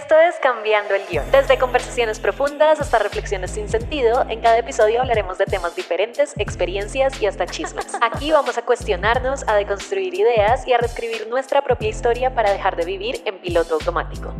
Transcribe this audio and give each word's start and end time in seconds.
Esto 0.00 0.14
es 0.18 0.36
Cambiando 0.36 0.94
el 0.94 1.02
Guión. 1.06 1.30
Desde 1.30 1.58
conversaciones 1.58 2.20
profundas 2.20 2.80
hasta 2.80 2.98
reflexiones 2.98 3.50
sin 3.50 3.68
sentido, 3.68 4.24
en 4.30 4.40
cada 4.40 4.56
episodio 4.56 5.02
hablaremos 5.02 5.36
de 5.36 5.44
temas 5.44 5.76
diferentes, 5.76 6.32
experiencias 6.38 7.20
y 7.20 7.26
hasta 7.26 7.44
chismes. 7.44 7.86
Aquí 8.00 8.32
vamos 8.32 8.56
a 8.56 8.62
cuestionarnos, 8.62 9.46
a 9.46 9.56
deconstruir 9.56 10.14
ideas 10.14 10.66
y 10.66 10.72
a 10.72 10.78
reescribir 10.78 11.28
nuestra 11.28 11.60
propia 11.60 11.90
historia 11.90 12.34
para 12.34 12.50
dejar 12.50 12.76
de 12.76 12.86
vivir 12.86 13.20
en 13.26 13.38
piloto 13.40 13.74
automático. 13.74 14.32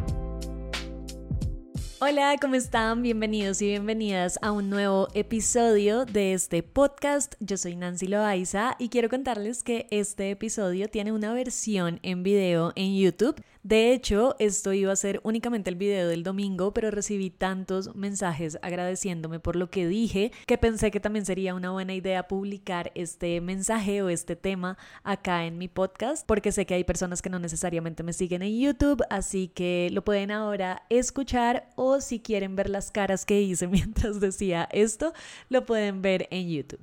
Hola, 2.02 2.34
¿cómo 2.40 2.54
están? 2.54 3.02
Bienvenidos 3.02 3.60
y 3.60 3.66
bienvenidas 3.66 4.38
a 4.40 4.52
un 4.52 4.70
nuevo 4.70 5.08
episodio 5.12 6.06
de 6.06 6.32
este 6.32 6.62
podcast. 6.62 7.34
Yo 7.40 7.58
soy 7.58 7.76
Nancy 7.76 8.06
Loaiza 8.06 8.74
y 8.78 8.88
quiero 8.88 9.10
contarles 9.10 9.62
que 9.62 9.86
este 9.90 10.30
episodio 10.30 10.88
tiene 10.88 11.12
una 11.12 11.34
versión 11.34 12.00
en 12.02 12.22
video 12.22 12.72
en 12.74 12.96
YouTube. 12.96 13.44
De 13.62 13.92
hecho, 13.92 14.34
esto 14.38 14.72
iba 14.72 14.90
a 14.90 14.96
ser 14.96 15.20
únicamente 15.22 15.68
el 15.68 15.76
video 15.76 16.08
del 16.08 16.22
domingo, 16.22 16.72
pero 16.72 16.90
recibí 16.90 17.28
tantos 17.28 17.94
mensajes 17.94 18.58
agradeciéndome 18.62 19.38
por 19.38 19.54
lo 19.54 19.68
que 19.68 19.86
dije 19.86 20.32
que 20.46 20.56
pensé 20.56 20.90
que 20.90 21.00
también 21.00 21.26
sería 21.26 21.54
una 21.54 21.70
buena 21.70 21.92
idea 21.92 22.26
publicar 22.26 22.90
este 22.94 23.42
mensaje 23.42 24.00
o 24.00 24.08
este 24.08 24.34
tema 24.34 24.78
acá 25.02 25.44
en 25.44 25.58
mi 25.58 25.68
podcast, 25.68 26.26
porque 26.26 26.52
sé 26.52 26.64
que 26.64 26.72
hay 26.72 26.84
personas 26.84 27.20
que 27.20 27.28
no 27.28 27.38
necesariamente 27.38 28.02
me 28.02 28.14
siguen 28.14 28.40
en 28.40 28.58
YouTube, 28.58 29.02
así 29.10 29.48
que 29.48 29.90
lo 29.92 30.02
pueden 30.02 30.30
ahora 30.30 30.84
escuchar 30.88 31.68
o 31.76 31.89
si 32.00 32.20
quieren 32.20 32.54
ver 32.54 32.70
las 32.70 32.90
caras 32.90 33.24
que 33.24 33.40
hice 33.40 33.66
mientras 33.68 34.20
decía 34.20 34.68
esto, 34.70 35.12
lo 35.48 35.66
pueden 35.66 36.02
ver 36.02 36.28
en 36.30 36.48
YouTube. 36.48 36.80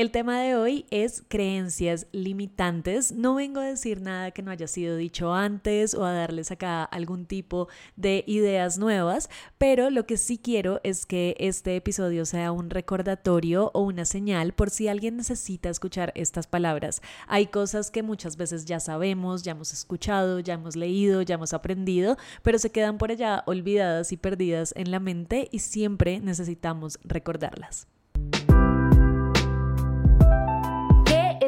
El 0.00 0.12
tema 0.12 0.40
de 0.40 0.56
hoy 0.56 0.86
es 0.90 1.22
creencias 1.28 2.06
limitantes. 2.10 3.12
No 3.12 3.34
vengo 3.34 3.60
a 3.60 3.66
decir 3.66 4.00
nada 4.00 4.30
que 4.30 4.40
no 4.40 4.50
haya 4.50 4.66
sido 4.66 4.96
dicho 4.96 5.34
antes 5.34 5.92
o 5.92 6.06
a 6.06 6.12
darles 6.14 6.50
acá 6.50 6.84
algún 6.84 7.26
tipo 7.26 7.68
de 7.96 8.24
ideas 8.26 8.78
nuevas, 8.78 9.28
pero 9.58 9.90
lo 9.90 10.06
que 10.06 10.16
sí 10.16 10.38
quiero 10.38 10.80
es 10.84 11.04
que 11.04 11.36
este 11.38 11.76
episodio 11.76 12.24
sea 12.24 12.50
un 12.50 12.70
recordatorio 12.70 13.70
o 13.74 13.82
una 13.82 14.06
señal 14.06 14.54
por 14.54 14.70
si 14.70 14.88
alguien 14.88 15.18
necesita 15.18 15.68
escuchar 15.68 16.12
estas 16.14 16.46
palabras. 16.46 17.02
Hay 17.26 17.48
cosas 17.48 17.90
que 17.90 18.02
muchas 18.02 18.38
veces 18.38 18.64
ya 18.64 18.80
sabemos, 18.80 19.42
ya 19.42 19.52
hemos 19.52 19.70
escuchado, 19.74 20.40
ya 20.40 20.54
hemos 20.54 20.76
leído, 20.76 21.20
ya 21.20 21.34
hemos 21.34 21.52
aprendido, 21.52 22.16
pero 22.42 22.58
se 22.58 22.72
quedan 22.72 22.96
por 22.96 23.10
allá 23.10 23.42
olvidadas 23.44 24.12
y 24.12 24.16
perdidas 24.16 24.72
en 24.78 24.92
la 24.92 24.98
mente 24.98 25.50
y 25.52 25.58
siempre 25.58 26.20
necesitamos 26.20 26.98
recordarlas. 27.04 27.86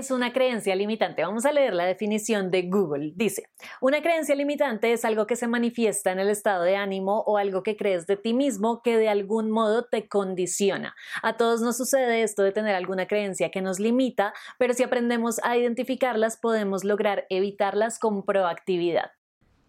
Es 0.02 0.10
una 0.10 0.32
creencia 0.32 0.74
limitante? 0.74 1.22
Vamos 1.22 1.46
a 1.46 1.52
leer 1.52 1.74
la 1.74 1.84
definición 1.84 2.50
de 2.50 2.62
Google. 2.62 3.12
Dice, 3.14 3.44
una 3.80 4.02
creencia 4.02 4.34
limitante 4.34 4.92
es 4.92 5.04
algo 5.04 5.28
que 5.28 5.36
se 5.36 5.46
manifiesta 5.46 6.10
en 6.10 6.18
el 6.18 6.28
estado 6.28 6.64
de 6.64 6.74
ánimo 6.74 7.20
o 7.20 7.38
algo 7.38 7.62
que 7.62 7.76
crees 7.76 8.08
de 8.08 8.16
ti 8.16 8.34
mismo 8.34 8.82
que 8.82 8.98
de 8.98 9.08
algún 9.08 9.52
modo 9.52 9.84
te 9.84 10.08
condiciona. 10.08 10.96
A 11.22 11.36
todos 11.36 11.60
nos 11.60 11.76
sucede 11.76 12.22
esto 12.22 12.42
de 12.42 12.50
tener 12.50 12.74
alguna 12.74 13.06
creencia 13.06 13.52
que 13.52 13.62
nos 13.62 13.78
limita, 13.78 14.34
pero 14.58 14.74
si 14.74 14.82
aprendemos 14.82 15.38
a 15.44 15.56
identificarlas 15.56 16.36
podemos 16.36 16.82
lograr 16.82 17.24
evitarlas 17.30 18.00
con 18.00 18.24
proactividad. 18.24 19.12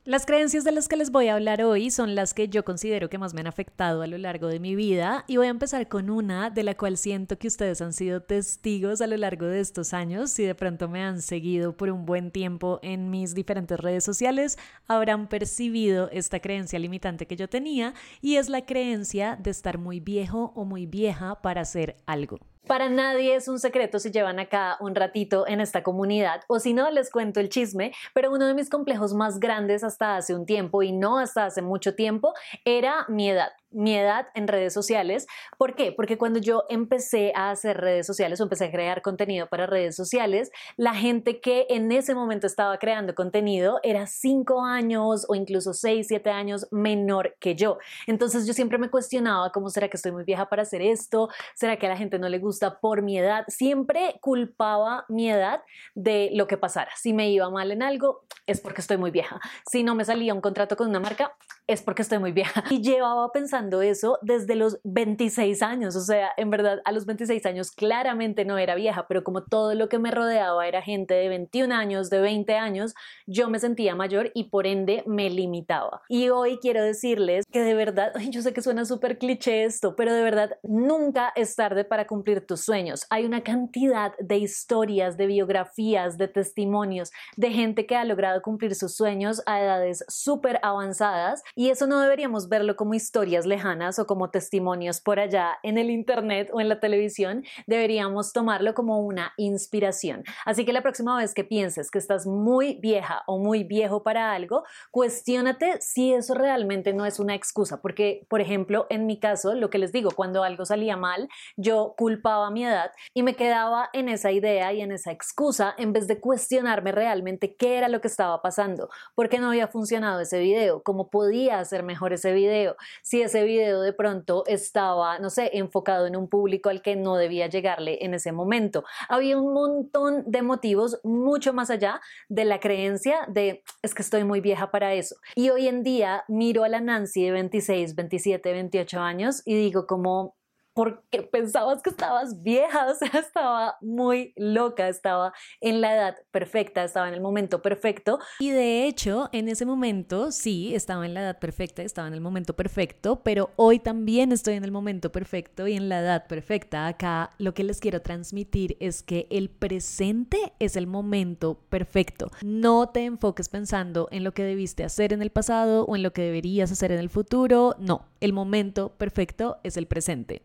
Las 0.06 0.26
creencias 0.26 0.66
de 0.66 0.74
las 0.74 0.90
que 0.90 0.98
les 0.98 1.12
voy 1.12 1.30
a 1.30 1.36
hablar 1.36 1.64
hoy 1.64 1.90
son 1.90 2.14
las 2.14 2.34
que 2.34 2.50
yo 2.50 2.66
considero 2.66 3.10
que 3.10 3.18
más 3.18 3.34
me 3.34 3.40
han 3.40 3.48
afectado 3.48 4.02
a 4.02 4.08
lo 4.08 4.18
largo 4.18 4.48
de 4.48 4.60
mi 4.60 4.76
vida 4.76 5.24
y 5.30 5.38
voy 5.38 5.48
a 5.48 5.50
empezar 5.50 5.88
con 5.88 6.10
una 6.10 6.50
de 6.50 6.64
la 6.64 6.76
cual 6.76 6.98
siento 6.98 7.40
que 7.40 7.48
ustedes 7.48 7.80
han 7.80 7.94
sido 7.94 8.22
testigos 8.22 9.00
a 9.00 9.08
lo 9.08 9.16
largo 9.16 9.46
de 9.46 9.62
estos 9.62 9.94
años. 9.94 10.30
Si 10.30 10.44
de 10.44 10.56
pronto 10.56 10.90
me 10.90 11.02
han 11.02 11.22
seguido 11.22 11.78
por 11.78 11.90
un 11.90 12.06
buen 12.06 12.32
tiempo 12.32 12.82
en 12.84 13.12
mis 13.12 13.34
diferentes 13.34 13.80
redes 13.80 14.04
sociales, 14.04 14.58
habrán 14.88 15.30
percibido 15.30 16.10
esta 16.12 16.42
creencia 16.42 16.80
limitante 16.80 17.26
que 17.26 17.38
yo 17.38 17.48
tenía 17.48 17.94
y 18.20 18.36
es 18.36 18.50
la 18.50 18.66
creencia 18.66 19.38
de 19.42 19.52
estar 19.52 19.78
muy 19.78 20.02
viejo 20.02 20.52
o 20.54 20.66
muy 20.66 20.86
vieja 20.86 21.42
para 21.42 21.62
hacer 21.62 21.96
algo. 22.06 22.42
Para 22.68 22.88
nadie 22.88 23.36
es 23.36 23.50
un 23.50 23.60
secreto 23.60 24.00
si 24.00 24.10
llevan 24.10 24.40
acá 24.40 24.78
un 24.80 24.96
ratito 24.96 25.46
en 25.48 25.60
esta 25.60 25.84
comunidad 25.84 26.42
o 26.48 26.60
si 26.60 26.74
no 26.74 26.90
les 26.92 27.12
cuento 27.12 27.42
el 27.42 27.50
chisme, 27.50 27.92
pero 28.14 28.32
uno 28.32 28.48
de 28.48 28.54
mis 28.54 28.70
complejos 28.70 29.14
más 29.14 29.40
grandes 29.40 29.84
hasta 29.84 30.16
hace 30.16 30.34
un 30.34 30.46
tiempo 30.46 30.82
y 30.82 30.94
no 30.94 31.20
hasta 31.20 31.46
hace 31.46 31.62
mucho 31.62 31.94
tiempo 31.94 32.34
era 32.64 33.06
mi 33.10 33.30
edad 33.30 33.52
mi 33.74 33.96
edad 33.96 34.28
en 34.36 34.48
redes 34.48 34.74
sociales. 34.74 35.28
¿Por 35.58 35.76
qué? 35.76 35.92
Porque 35.92 36.18
cuando 36.18 36.40
yo 36.40 36.64
empecé 36.70 37.34
a 37.36 37.52
hacer 37.52 37.78
redes 37.78 38.06
sociales 38.08 38.40
o 38.40 38.44
empecé 38.44 38.66
a 38.66 38.72
crear 38.72 39.02
contenido 39.02 39.48
para 39.48 39.66
redes 39.66 39.96
sociales, 39.96 40.52
la 40.78 40.94
gente 40.94 41.40
que 41.40 41.66
en 41.70 41.92
ese 41.92 42.16
momento 42.16 42.48
estaba 42.48 42.78
creando 42.78 43.16
contenido 43.16 43.80
era 43.84 44.08
cinco 44.08 44.64
años 44.64 45.26
o 45.28 45.36
incluso 45.36 45.74
seis, 45.74 46.08
siete 46.08 46.30
años 46.30 46.68
menor 46.72 47.36
que 47.40 47.56
yo. 47.56 47.78
Entonces 48.08 48.48
yo 48.48 48.54
siempre 48.54 48.78
me 48.78 48.90
cuestionaba 48.90 49.52
cómo 49.52 49.70
será 49.70 49.90
que 49.90 49.98
estoy 49.98 50.12
muy 50.12 50.24
vieja 50.24 50.50
para 50.50 50.64
hacer 50.64 50.82
esto, 50.82 51.30
será 51.56 51.78
que 51.78 51.86
a 51.88 51.90
la 51.90 51.98
gente 51.98 52.20
no 52.20 52.30
le 52.30 52.40
gusta 52.40 52.80
por 52.80 53.02
mi 53.02 53.18
edad. 53.18 53.46
Siempre 53.48 54.18
culpaba 54.22 55.06
mi 55.10 55.30
edad 55.30 55.62
de 55.96 56.30
lo 56.34 56.48
que 56.48 56.58
pasara. 56.58 56.92
Si 56.96 57.14
me 57.14 57.30
iba 57.30 57.50
mal 57.50 57.72
en 57.72 57.84
algo, 57.84 58.24
es 58.46 58.62
porque 58.62 58.82
estoy 58.82 58.98
muy 58.98 59.12
vieja. 59.12 59.40
Si 59.70 59.84
no 59.84 59.96
me 59.96 60.06
salía 60.06 60.34
un 60.34 60.42
contrato 60.42 60.76
con 60.76 60.90
una 60.90 61.00
marca, 61.00 61.36
es 61.68 61.82
porque 61.82 62.02
estoy 62.02 62.20
muy 62.20 62.32
vieja. 62.32 62.64
Y 62.74 62.82
llevaba 62.82 63.32
pensando 63.32 63.82
eso 63.82 64.18
desde 64.22 64.56
los 64.56 64.80
26 64.84 65.62
años. 65.62 65.96
O 65.96 66.02
sea, 66.02 66.32
en 66.38 66.50
verdad, 66.50 66.82
a 66.86 66.92
los 66.92 67.06
26 67.06 67.46
años 67.46 67.72
claramente 67.72 68.46
no 68.46 68.58
era 68.58 68.74
vieja, 68.76 69.08
pero 69.08 69.24
como 69.24 69.44
todo 69.44 69.76
lo 69.76 69.90
que 69.90 70.00
me 70.00 70.12
rodeaba 70.12 70.68
era 70.68 70.82
gente 70.82 71.14
de 71.14 71.30
21 71.30 71.74
años, 71.74 72.10
de 72.10 72.20
20 72.20 72.56
años, 72.56 72.96
yo 73.28 73.50
me 73.50 73.60
sentía 73.60 73.96
mayor 73.96 74.32
y 74.34 74.46
por 74.46 74.66
ende 74.66 75.04
me 75.06 75.30
limitaba. 75.30 76.02
Y 76.10 76.30
hoy 76.30 76.58
quiero 76.60 76.84
decirles 76.84 77.46
que 77.52 77.62
de 77.62 77.76
verdad, 77.76 78.14
yo 78.30 78.42
sé 78.42 78.54
que 78.54 78.62
suena 78.62 78.86
súper 78.86 79.18
cliché 79.18 79.66
esto, 79.66 79.96
pero 79.96 80.14
de 80.14 80.24
verdad 80.24 80.58
nunca 80.64 81.32
es 81.36 81.56
tarde 81.56 81.86
para 81.86 82.08
cumplir 82.08 82.46
tus 82.46 82.62
sueños. 82.62 83.06
Hay 83.10 83.26
una 83.26 83.44
cantidad 83.44 84.14
de 84.18 84.38
historias, 84.38 85.16
de 85.18 85.28
biografías, 85.28 86.18
de 86.18 86.28
testimonios, 86.28 87.12
de 87.36 87.52
gente 87.52 87.86
que 87.86 87.96
ha 87.96 88.06
logrado 88.06 88.42
cumplir 88.42 88.76
sus 88.76 88.96
sueños 88.96 89.44
a 89.46 89.62
edades 89.62 90.04
súper 90.08 90.60
avanzadas 90.64 91.44
y 91.56 91.70
eso 91.70 91.88
no 91.88 92.00
deberíamos 92.00 92.50
verlo 92.50 92.76
como 92.76 92.94
historias 92.94 93.46
lejanas 93.46 94.00
o 94.00 94.06
como 94.06 94.30
testimonios 94.30 95.02
por 95.02 95.20
allá 95.20 95.58
en 95.64 95.78
el 95.78 95.90
Internet 95.90 96.50
o 96.54 96.62
en 96.62 96.70
la 96.70 96.80
televisión, 96.80 97.44
deberíamos 97.68 98.34
tomarlo 98.34 98.74
como 98.74 99.00
una 99.00 99.34
inspiración. 99.38 100.24
Así 100.46 100.66
que 100.66 100.74
la 100.74 100.82
próxima 100.82 101.18
vez 101.18 101.34
que 101.34 101.44
pienses 101.44 101.92
que 101.92 102.00
estás 102.00 102.26
muy 102.26 102.80
vieja 102.82 103.24
o 103.28 103.38
muy 103.38 103.64
viejo 103.64 104.04
para 104.04 104.34
algo, 104.34 104.64
cuestiónate 104.92 105.80
si 105.82 106.14
eso 106.14 106.34
realmente 106.34 106.94
no 106.94 107.06
es 107.06 107.20
una 107.20 107.36
excusa, 107.36 107.82
porque, 107.82 108.26
por 108.30 108.42
ejemplo, 108.42 108.88
en 108.90 109.06
mi 109.06 109.20
caso, 109.20 109.54
lo 109.54 109.70
que 109.70 109.78
les 109.78 109.92
digo, 109.92 110.12
cuando 110.12 110.44
algo 110.44 110.66
salía 110.66 110.98
mal, 110.98 111.30
yo 111.58 111.94
culpaba 111.98 112.50
mi 112.52 112.66
edad 112.66 112.92
y 113.14 113.24
me 113.24 113.36
quedaba 113.36 113.90
en 113.94 114.10
esa 114.10 114.32
idea 114.32 114.74
y 114.74 114.82
en 114.82 114.92
esa 114.92 115.12
excusa 115.12 115.76
en 115.78 115.94
vez 115.94 116.08
de 116.08 116.20
cuestionarme 116.20 116.92
realmente 116.92 117.56
qué 117.56 117.78
era 117.78 117.90
lo 117.90 118.02
que 118.02 118.08
estaba 118.08 118.42
pasando, 118.42 118.90
por 119.16 119.30
qué 119.30 119.40
no 119.40 119.50
había 119.50 119.68
funcionado 119.68 120.20
ese 120.20 120.40
video, 120.40 120.82
cómo 120.84 121.10
podía 121.10 121.43
hacer 121.50 121.84
mejor 121.84 122.14
ese 122.14 122.34
video, 122.34 122.76
si 123.02 123.22
ese 123.22 123.44
video 123.44 123.82
de 123.82 123.94
pronto 123.94 124.44
estaba, 124.48 125.20
no 125.20 125.30
sé, 125.30 125.52
enfocado 125.54 126.08
en 126.08 126.16
un 126.16 126.28
público 126.28 126.70
al 126.70 126.82
que 126.82 126.96
no 126.96 127.16
debía 127.16 127.48
llegarle 127.48 128.00
en 128.02 128.14
ese 128.14 128.32
momento. 128.32 128.84
Había 129.10 129.38
un 129.38 129.54
montón 129.54 130.24
de 130.26 130.42
motivos 130.42 131.00
mucho 131.04 131.54
más 131.54 131.70
allá 131.70 132.02
de 132.30 132.46
la 132.46 132.60
creencia 132.60 133.26
de 133.28 133.64
es 133.82 133.94
que 133.94 134.02
estoy 134.02 134.24
muy 134.24 134.42
vieja 134.42 134.72
para 134.72 134.94
eso. 134.94 135.16
Y 135.36 135.50
hoy 135.50 135.68
en 135.68 135.84
día 135.84 136.24
miro 136.28 136.64
a 136.64 136.70
la 136.70 136.82
Nancy 136.82 137.26
de 137.26 137.32
26, 137.32 137.96
27, 137.96 138.52
28 138.52 139.00
años 139.00 139.42
y 139.46 139.56
digo 139.56 139.88
como 139.88 140.36
porque 140.74 141.24
pensabas 141.24 141.82
que 141.82 141.90
estabas 141.90 142.42
vieja, 142.42 142.88
o 142.92 142.96
sea, 142.96 143.20
estaba 143.20 143.78
muy 143.82 144.34
loca, 144.36 144.88
estaba 144.88 145.34
en 145.62 145.82
la 145.82 145.96
edad 145.96 146.16
perfecta, 146.32 146.84
estaba 146.84 147.08
en 147.08 147.14
el 147.14 147.22
momento 147.22 147.62
perfecto. 147.62 148.20
Y 148.40 148.52
de 148.52 148.88
hecho, 148.88 149.30
en 149.32 149.50
ese 149.50 149.66
momento 149.66 150.32
sí, 150.32 150.76
estaba 150.76 151.06
en 151.06 151.14
la 151.14 151.22
edad 151.22 151.40
perfecta, 151.40 151.84
estaba 151.84 152.08
en 152.08 152.14
el 152.14 152.22
momento 152.22 152.56
perfecto, 152.56 153.22
pero 153.24 153.52
hoy 153.56 153.80
también 153.80 154.32
estoy 154.32 154.56
en 154.56 154.64
el 154.64 154.72
momento 154.72 155.12
perfecto 155.12 155.68
y 155.68 155.74
en 155.74 155.90
la 155.90 156.00
edad 156.00 156.28
perfecta. 156.28 156.88
Acá 156.88 157.32
lo 157.38 157.54
que 157.54 157.64
les 157.64 157.80
quiero 157.80 158.02
transmitir 158.02 158.78
es 158.80 159.04
que 159.04 159.28
el 159.30 159.50
presente 159.50 160.54
es 160.60 160.76
el 160.76 160.88
momento 160.88 161.60
perfecto. 161.70 162.32
No 162.44 162.90
te 162.90 163.06
enfoques 163.06 163.50
pensando 163.50 164.08
en 164.12 164.24
lo 164.24 164.34
que 164.34 164.44
debiste 164.44 164.84
hacer 164.84 165.14
en 165.14 165.22
el 165.22 165.30
pasado 165.30 165.86
o 165.86 165.96
en 165.96 166.04
lo 166.04 166.14
que 166.14 166.24
deberías 166.24 166.72
hacer 166.72 166.92
en 166.92 167.00
el 167.00 167.10
futuro. 167.10 167.76
No, 167.80 168.08
el 168.20 168.34
momento 168.34 168.94
perfecto 168.98 169.60
es 169.64 169.78
el 169.78 169.88
presente. 169.88 170.44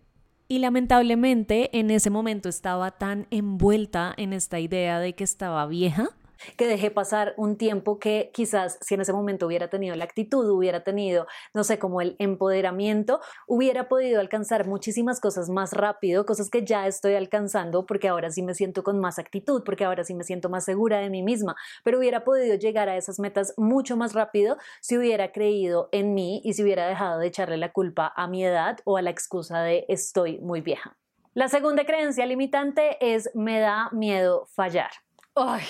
Y 0.49 0.61
lamentablemente 0.61 1.79
en 1.79 1.91
ese 1.91 2.09
momento 2.09 2.49
estaba 2.49 2.93
tan 2.93 3.27
envuelta 3.31 4.15
en 4.17 4.33
esta 4.33 4.59
idea 4.59 4.99
de 4.99 5.15
que 5.15 5.25
estaba 5.25 5.67
vieja 5.67 6.09
que 6.56 6.67
dejé 6.67 6.90
pasar 6.90 7.35
un 7.37 7.56
tiempo 7.56 7.99
que 7.99 8.31
quizás 8.32 8.79
si 8.81 8.94
en 8.94 9.00
ese 9.00 9.12
momento 9.12 9.46
hubiera 9.46 9.69
tenido 9.69 9.94
la 9.96 10.05
actitud, 10.05 10.49
hubiera 10.50 10.85
tenido, 10.85 11.26
no 11.55 11.64
sé, 11.64 11.79
como 11.79 12.00
el 12.00 12.17
empoderamiento, 12.19 13.20
hubiera 13.46 13.88
podido 13.88 14.20
alcanzar 14.20 14.67
muchísimas 14.67 15.20
cosas 15.20 15.49
más 15.49 15.73
rápido, 15.73 16.26
cosas 16.26 16.50
que 16.50 16.64
ya 16.64 16.87
estoy 16.87 17.14
alcanzando 17.14 17.87
porque 17.87 18.08
ahora 18.08 18.31
sí 18.31 18.43
me 18.43 18.55
siento 18.55 18.82
con 18.82 18.99
más 18.99 19.19
actitud, 19.19 19.62
porque 19.64 19.85
ahora 19.85 20.05
sí 20.05 20.14
me 20.14 20.25
siento 20.25 20.49
más 20.49 20.64
segura 20.64 20.99
de 20.99 21.11
mí 21.11 21.23
misma, 21.23 21.56
pero 21.85 21.99
hubiera 21.99 22.25
podido 22.25 22.56
llegar 22.56 22.88
a 22.88 22.96
esas 22.96 23.19
metas 23.19 23.55
mucho 23.56 23.96
más 23.96 24.14
rápido 24.14 24.56
si 24.81 24.96
hubiera 24.96 25.32
creído 25.32 25.88
en 25.93 26.14
mí 26.14 26.40
y 26.44 26.55
si 26.55 26.62
hubiera 26.62 26.87
dejado 26.87 27.19
de 27.19 27.26
echarle 27.26 27.56
la 27.56 27.73
culpa 27.73 28.12
a 28.17 28.26
mi 28.29 28.44
edad 28.44 28.79
o 28.85 28.96
a 28.96 29.02
la 29.02 29.11
excusa 29.11 29.61
de 29.62 29.85
estoy 29.88 30.38
muy 30.38 30.61
vieja. 30.61 30.96
La 31.35 31.49
segunda 31.49 31.85
creencia 31.85 32.26
limitante 32.26 32.96
es 33.00 33.31
me 33.35 33.61
da 33.61 33.90
miedo 33.93 34.46
fallar. 34.55 34.90
Ay, 35.35 35.62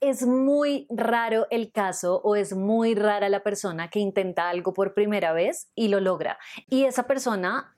es 0.00 0.26
muy 0.26 0.86
raro 0.90 1.46
el 1.50 1.72
caso 1.72 2.20
o 2.22 2.36
es 2.36 2.54
muy 2.54 2.94
rara 2.94 3.28
la 3.28 3.42
persona 3.42 3.90
que 3.90 3.98
intenta 3.98 4.48
algo 4.48 4.72
por 4.72 4.94
primera 4.94 5.32
vez 5.32 5.70
y 5.74 5.88
lo 5.88 6.00
logra. 6.00 6.38
Y 6.68 6.84
esa 6.84 7.06
persona, 7.06 7.76